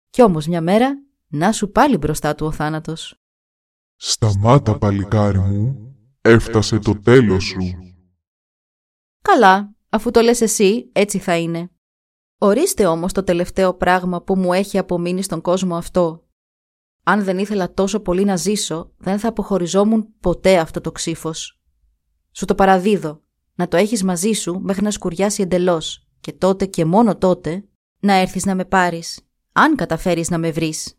Κι 0.10 0.22
όμως 0.22 0.48
μια 0.48 0.62
μέρα, 0.62 1.04
να 1.30 1.52
σου 1.52 1.72
πάλι 1.72 1.98
μπροστά 1.98 2.36
του 2.36 2.46
ο 2.46 2.52
θάνατος. 2.52 3.16
«Σταμάτα 3.96 4.78
παλικάρι 4.78 5.40
μου, 5.40 5.96
έφτασε 6.22 6.80
το 6.80 7.00
τέλος 7.00 7.44
σου». 7.44 7.58
«Καλά, 9.22 9.76
αφού 9.90 10.12
το 10.12 10.22
λες 10.22 10.42
εσύ, 10.42 10.90
έτσι 10.92 11.20
θα 11.20 11.38
είναι. 11.38 11.72
Ορίστε 12.38 12.86
όμως 12.86 13.14
το 13.14 13.24
τελευταίο 13.24 13.74
πράγμα 13.74 14.22
που 14.22 14.36
μου 14.36 14.54
έχει 14.54 14.78
απομείνει 14.78 15.22
στον 15.22 15.42
κόσμο 15.42 15.76
αυτό. 15.76 16.28
Αν 17.04 17.24
δεν 17.24 17.38
ήθελα 17.38 17.74
τόσο 17.74 18.00
πολύ 18.00 18.24
να 18.24 18.36
ζήσω, 18.36 18.92
δεν 18.98 19.20
θα 19.20 19.28
αποχωριζόμουν 19.28 20.08
ποτέ 20.20 20.60
αυτό 20.60 20.82
το 20.82 20.92
ξύφος. 20.92 21.62
Σου 22.32 22.46
το 22.46 22.56
παραδίδω, 22.56 23.22
να 23.56 23.68
το 23.68 23.78
έχεις 23.78 24.04
μαζί 24.04 24.32
σου 24.32 24.60
μέχρι 24.62 24.84
να 24.84 24.92
σκουριάσει 24.92 25.42
εντελώς 25.42 26.08
και 26.20 26.34
τότε 26.34 26.66
και 26.66 26.86
μόνο 26.86 27.18
τότε 27.18 27.64
να 28.00 28.14
έρθεις 28.14 28.46
να 28.46 28.56
με 28.56 28.66
πάρεις, 28.66 29.20
αν 29.52 29.76
καταφέρεις 29.76 30.30
να 30.30 30.38
με 30.38 30.52
βρεις. 30.52 30.99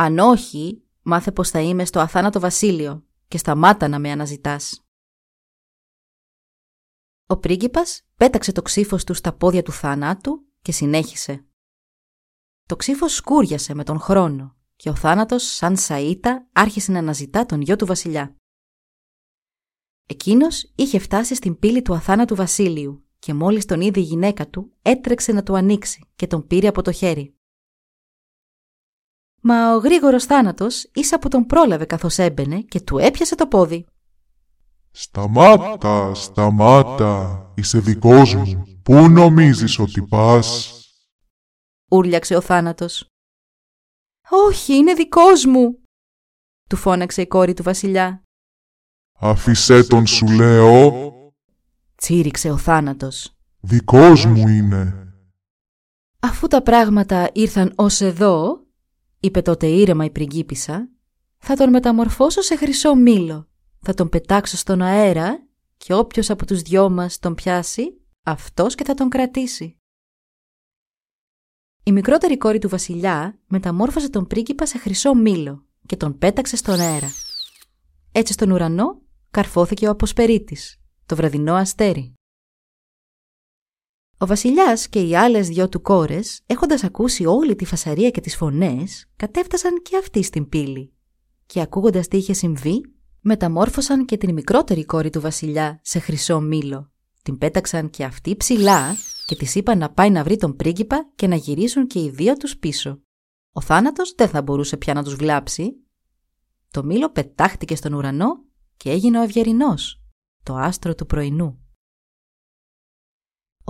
Αν 0.00 0.18
όχι, 0.18 0.82
μάθε 1.02 1.32
πως 1.32 1.50
θα 1.50 1.60
είμαι 1.60 1.84
στο 1.84 2.00
αθάνατο 2.00 2.40
βασίλειο 2.40 3.06
και 3.28 3.38
σταμάτα 3.38 3.88
να 3.88 3.98
με 3.98 4.10
αναζητάς. 4.10 4.84
Ο 7.26 7.36
πρίγκιπας 7.36 8.06
πέταξε 8.16 8.52
το 8.52 8.62
ξύφος 8.62 9.04
του 9.04 9.14
στα 9.14 9.32
πόδια 9.32 9.62
του 9.62 9.72
θανάτου 9.72 10.44
και 10.62 10.72
συνέχισε. 10.72 11.44
Το 12.66 12.76
ξύφος 12.76 13.14
σκούριασε 13.14 13.74
με 13.74 13.84
τον 13.84 13.98
χρόνο 13.98 14.56
και 14.76 14.88
ο 14.88 14.94
θάνατος 14.94 15.42
σαν 15.42 15.76
σαΐτα 15.78 16.48
άρχισε 16.52 16.92
να 16.92 16.98
αναζητά 16.98 17.46
τον 17.46 17.60
γιο 17.60 17.76
του 17.76 17.86
βασιλιά. 17.86 18.36
Εκείνος 20.06 20.72
είχε 20.74 20.98
φτάσει 20.98 21.34
στην 21.34 21.58
πύλη 21.58 21.82
του 21.82 21.94
αθάνατου 21.94 22.34
βασίλειου 22.34 23.04
και 23.18 23.34
μόλις 23.34 23.64
τον 23.64 23.80
είδε 23.80 24.00
η 24.00 24.02
γυναίκα 24.02 24.48
του 24.48 24.72
έτρεξε 24.82 25.32
να 25.32 25.42
του 25.42 25.56
ανοίξει 25.56 26.10
και 26.16 26.26
τον 26.26 26.46
πήρε 26.46 26.68
από 26.68 26.82
το 26.82 26.92
χέρι. 26.92 27.34
Μα 29.40 29.74
ο 29.74 29.78
γρήγορος 29.78 30.24
θάνατος 30.24 30.90
ίσα 30.92 31.18
που 31.18 31.28
τον 31.28 31.46
πρόλαβε 31.46 31.84
καθώς 31.84 32.18
έμπαινε 32.18 32.60
και 32.60 32.80
του 32.80 32.98
έπιασε 32.98 33.34
το 33.34 33.46
πόδι. 33.46 33.86
«Σταμάτα, 34.90 36.14
σταμάτα, 36.14 37.52
είσαι 37.56 37.78
δικός 37.78 38.34
μου, 38.34 38.64
πού 38.82 39.08
νομίζεις 39.08 39.78
ότι 39.78 40.02
πας» 40.02 40.74
Ούρλιαξε 41.90 42.36
ο 42.36 42.40
θάνατος. 42.40 43.06
«Όχι, 44.48 44.74
είναι 44.74 44.94
δικός 44.94 45.44
μου» 45.44 45.78
του 46.68 46.76
φώναξε 46.76 47.22
η 47.22 47.26
κόρη 47.26 47.54
του 47.54 47.62
βασιλιά. 47.62 48.22
Αφησέ 49.18 49.84
τον 49.84 50.06
σου 50.06 50.26
λέω, 50.26 50.92
Τσίριξε 51.94 52.50
ο 52.50 52.56
θάνατος. 52.56 53.36
δικός 53.60 54.24
μου 54.24 54.48
είναι. 54.48 55.12
Αφού 56.20 56.46
τα 56.46 56.62
πράγματα 56.62 57.30
ήρθαν 57.32 57.72
ως 57.76 58.00
εδώ, 58.00 58.59
είπε 59.20 59.42
τότε 59.42 59.66
ήρεμα 59.66 60.04
η 60.04 60.10
πριγκίπισσα, 60.10 60.88
θα 61.38 61.54
τον 61.54 61.70
μεταμορφώσω 61.70 62.40
σε 62.40 62.56
χρυσό 62.56 62.94
μήλο. 62.94 63.48
Θα 63.80 63.94
τον 63.94 64.08
πετάξω 64.08 64.56
στον 64.56 64.82
αέρα 64.82 65.46
και 65.76 65.94
όποιος 65.94 66.30
από 66.30 66.46
τους 66.46 66.62
δυο 66.62 66.90
μας 66.90 67.18
τον 67.18 67.34
πιάσει, 67.34 68.00
αυτός 68.22 68.74
και 68.74 68.84
θα 68.84 68.94
τον 68.94 69.08
κρατήσει. 69.08 69.78
Η 71.82 71.92
μικρότερη 71.92 72.36
κόρη 72.36 72.58
του 72.58 72.68
βασιλιά 72.68 73.38
μεταμόρφωσε 73.46 74.10
τον 74.10 74.26
πρίγκιπα 74.26 74.66
σε 74.66 74.78
χρυσό 74.78 75.14
μήλο 75.14 75.64
και 75.86 75.96
τον 75.96 76.18
πέταξε 76.18 76.56
στον 76.56 76.80
αέρα. 76.80 77.08
Έτσι 78.12 78.32
στον 78.32 78.50
ουρανό 78.50 79.02
καρφώθηκε 79.30 79.86
ο 79.86 79.90
αποσπερίτης, 79.90 80.80
το 81.06 81.16
βραδινό 81.16 81.54
αστέρι. 81.54 82.14
Ο 84.22 84.26
βασιλιάς 84.26 84.88
και 84.88 85.00
οι 85.00 85.16
άλλες 85.16 85.48
δυο 85.48 85.68
του 85.68 85.82
κόρες, 85.82 86.40
έχοντας 86.46 86.84
ακούσει 86.84 87.24
όλη 87.24 87.54
τη 87.54 87.64
φασαρία 87.64 88.10
και 88.10 88.20
τις 88.20 88.36
φωνές, 88.36 89.06
κατέφτασαν 89.16 89.82
και 89.82 89.96
αυτοί 89.96 90.22
στην 90.22 90.48
πύλη. 90.48 90.92
Και 91.46 91.60
ακούγοντας 91.60 92.08
τι 92.08 92.16
είχε 92.16 92.32
συμβεί, 92.32 92.80
μεταμόρφωσαν 93.20 94.04
και 94.04 94.16
την 94.16 94.32
μικρότερη 94.32 94.84
κόρη 94.84 95.10
του 95.10 95.20
βασιλιά 95.20 95.80
σε 95.82 95.98
χρυσό 95.98 96.40
μήλο. 96.40 96.90
Την 97.22 97.38
πέταξαν 97.38 97.90
και 97.90 98.04
αυτή 98.04 98.36
ψηλά 98.36 98.96
και 99.26 99.36
της 99.36 99.54
είπαν 99.54 99.78
να 99.78 99.90
πάει 99.90 100.10
να 100.10 100.22
βρει 100.24 100.36
τον 100.36 100.56
πρίγκιπα 100.56 101.10
και 101.14 101.26
να 101.26 101.36
γυρίσουν 101.36 101.86
και 101.86 102.02
οι 102.02 102.10
δύο 102.10 102.36
τους 102.36 102.56
πίσω. 102.56 103.00
Ο 103.52 103.60
θάνατος 103.60 104.14
δεν 104.16 104.28
θα 104.28 104.42
μπορούσε 104.42 104.76
πια 104.76 104.94
να 104.94 105.02
τους 105.02 105.14
βλάψει. 105.14 105.72
Το 106.70 106.84
μήλο 106.84 107.10
πετάχτηκε 107.10 107.76
στον 107.76 107.92
ουρανό 107.92 108.44
και 108.76 108.90
έγινε 108.90 109.18
ο 109.18 109.22
Ευγερινός, 109.22 110.02
το 110.42 110.54
άστρο 110.54 110.94
του 110.94 111.06
πρωινού. 111.06 111.59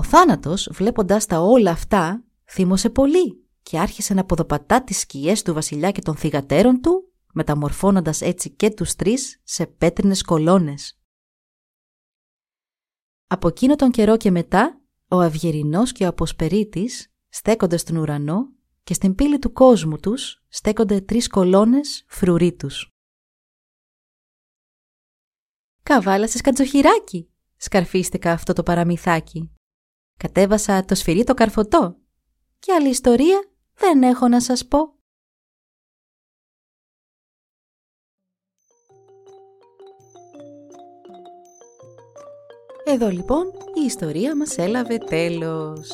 Ο 0.00 0.02
θάνατος, 0.02 0.70
βλέποντας 0.72 1.26
τα 1.26 1.40
όλα 1.40 1.70
αυτά, 1.70 2.24
θύμωσε 2.44 2.90
πολύ 2.90 3.48
και 3.62 3.78
άρχισε 3.78 4.14
να 4.14 4.24
ποδοπατά 4.24 4.84
τις 4.84 4.98
σκιές 4.98 5.42
του 5.42 5.54
βασιλιά 5.54 5.90
και 5.90 6.00
των 6.00 6.16
θυγατέρων 6.16 6.80
του, 6.80 7.12
μεταμορφώνοντας 7.32 8.20
έτσι 8.20 8.50
και 8.50 8.70
τους 8.70 8.94
τρεις 8.94 9.40
σε 9.44 9.66
πέτρινες 9.66 10.22
κολόνες. 10.22 11.00
Από 13.26 13.48
εκείνο 13.48 13.76
τον 13.76 13.90
καιρό 13.90 14.16
και 14.16 14.30
μετά, 14.30 14.80
ο 15.08 15.20
Αυγερινός 15.20 15.92
και 15.92 16.04
ο 16.04 16.08
Αποσπερίτης 16.08 17.12
στέκονται 17.28 17.76
στον 17.76 17.96
ουρανό 17.96 18.52
και 18.82 18.94
στην 18.94 19.14
πύλη 19.14 19.38
του 19.38 19.52
κόσμου 19.52 19.98
τους 19.98 20.44
στέκονται 20.48 21.00
τρεις 21.00 21.28
κολόνες 21.28 22.04
φρουρίτους. 22.08 22.90
«Καβάλασες 25.82 26.40
κατζοχυράκι», 26.40 27.30
σκαρφίστηκα 27.56 28.32
αυτό 28.32 28.52
το 28.52 28.62
παραμυθάκι. 28.62 29.54
Κατέβασα 30.22 30.84
το 30.84 30.94
σφυρί 30.94 31.24
το 31.24 31.34
καρφωτό. 31.34 31.96
Και 32.58 32.72
άλλη 32.72 32.88
ιστορία 32.88 33.44
δεν 33.74 34.02
έχω 34.02 34.28
να 34.28 34.40
σας 34.40 34.66
πω. 34.66 34.94
Εδώ 42.84 43.08
λοιπόν 43.08 43.44
η 43.82 43.84
ιστορία 43.84 44.36
μας 44.36 44.58
έλαβε 44.58 44.98
τέλος. 44.98 45.90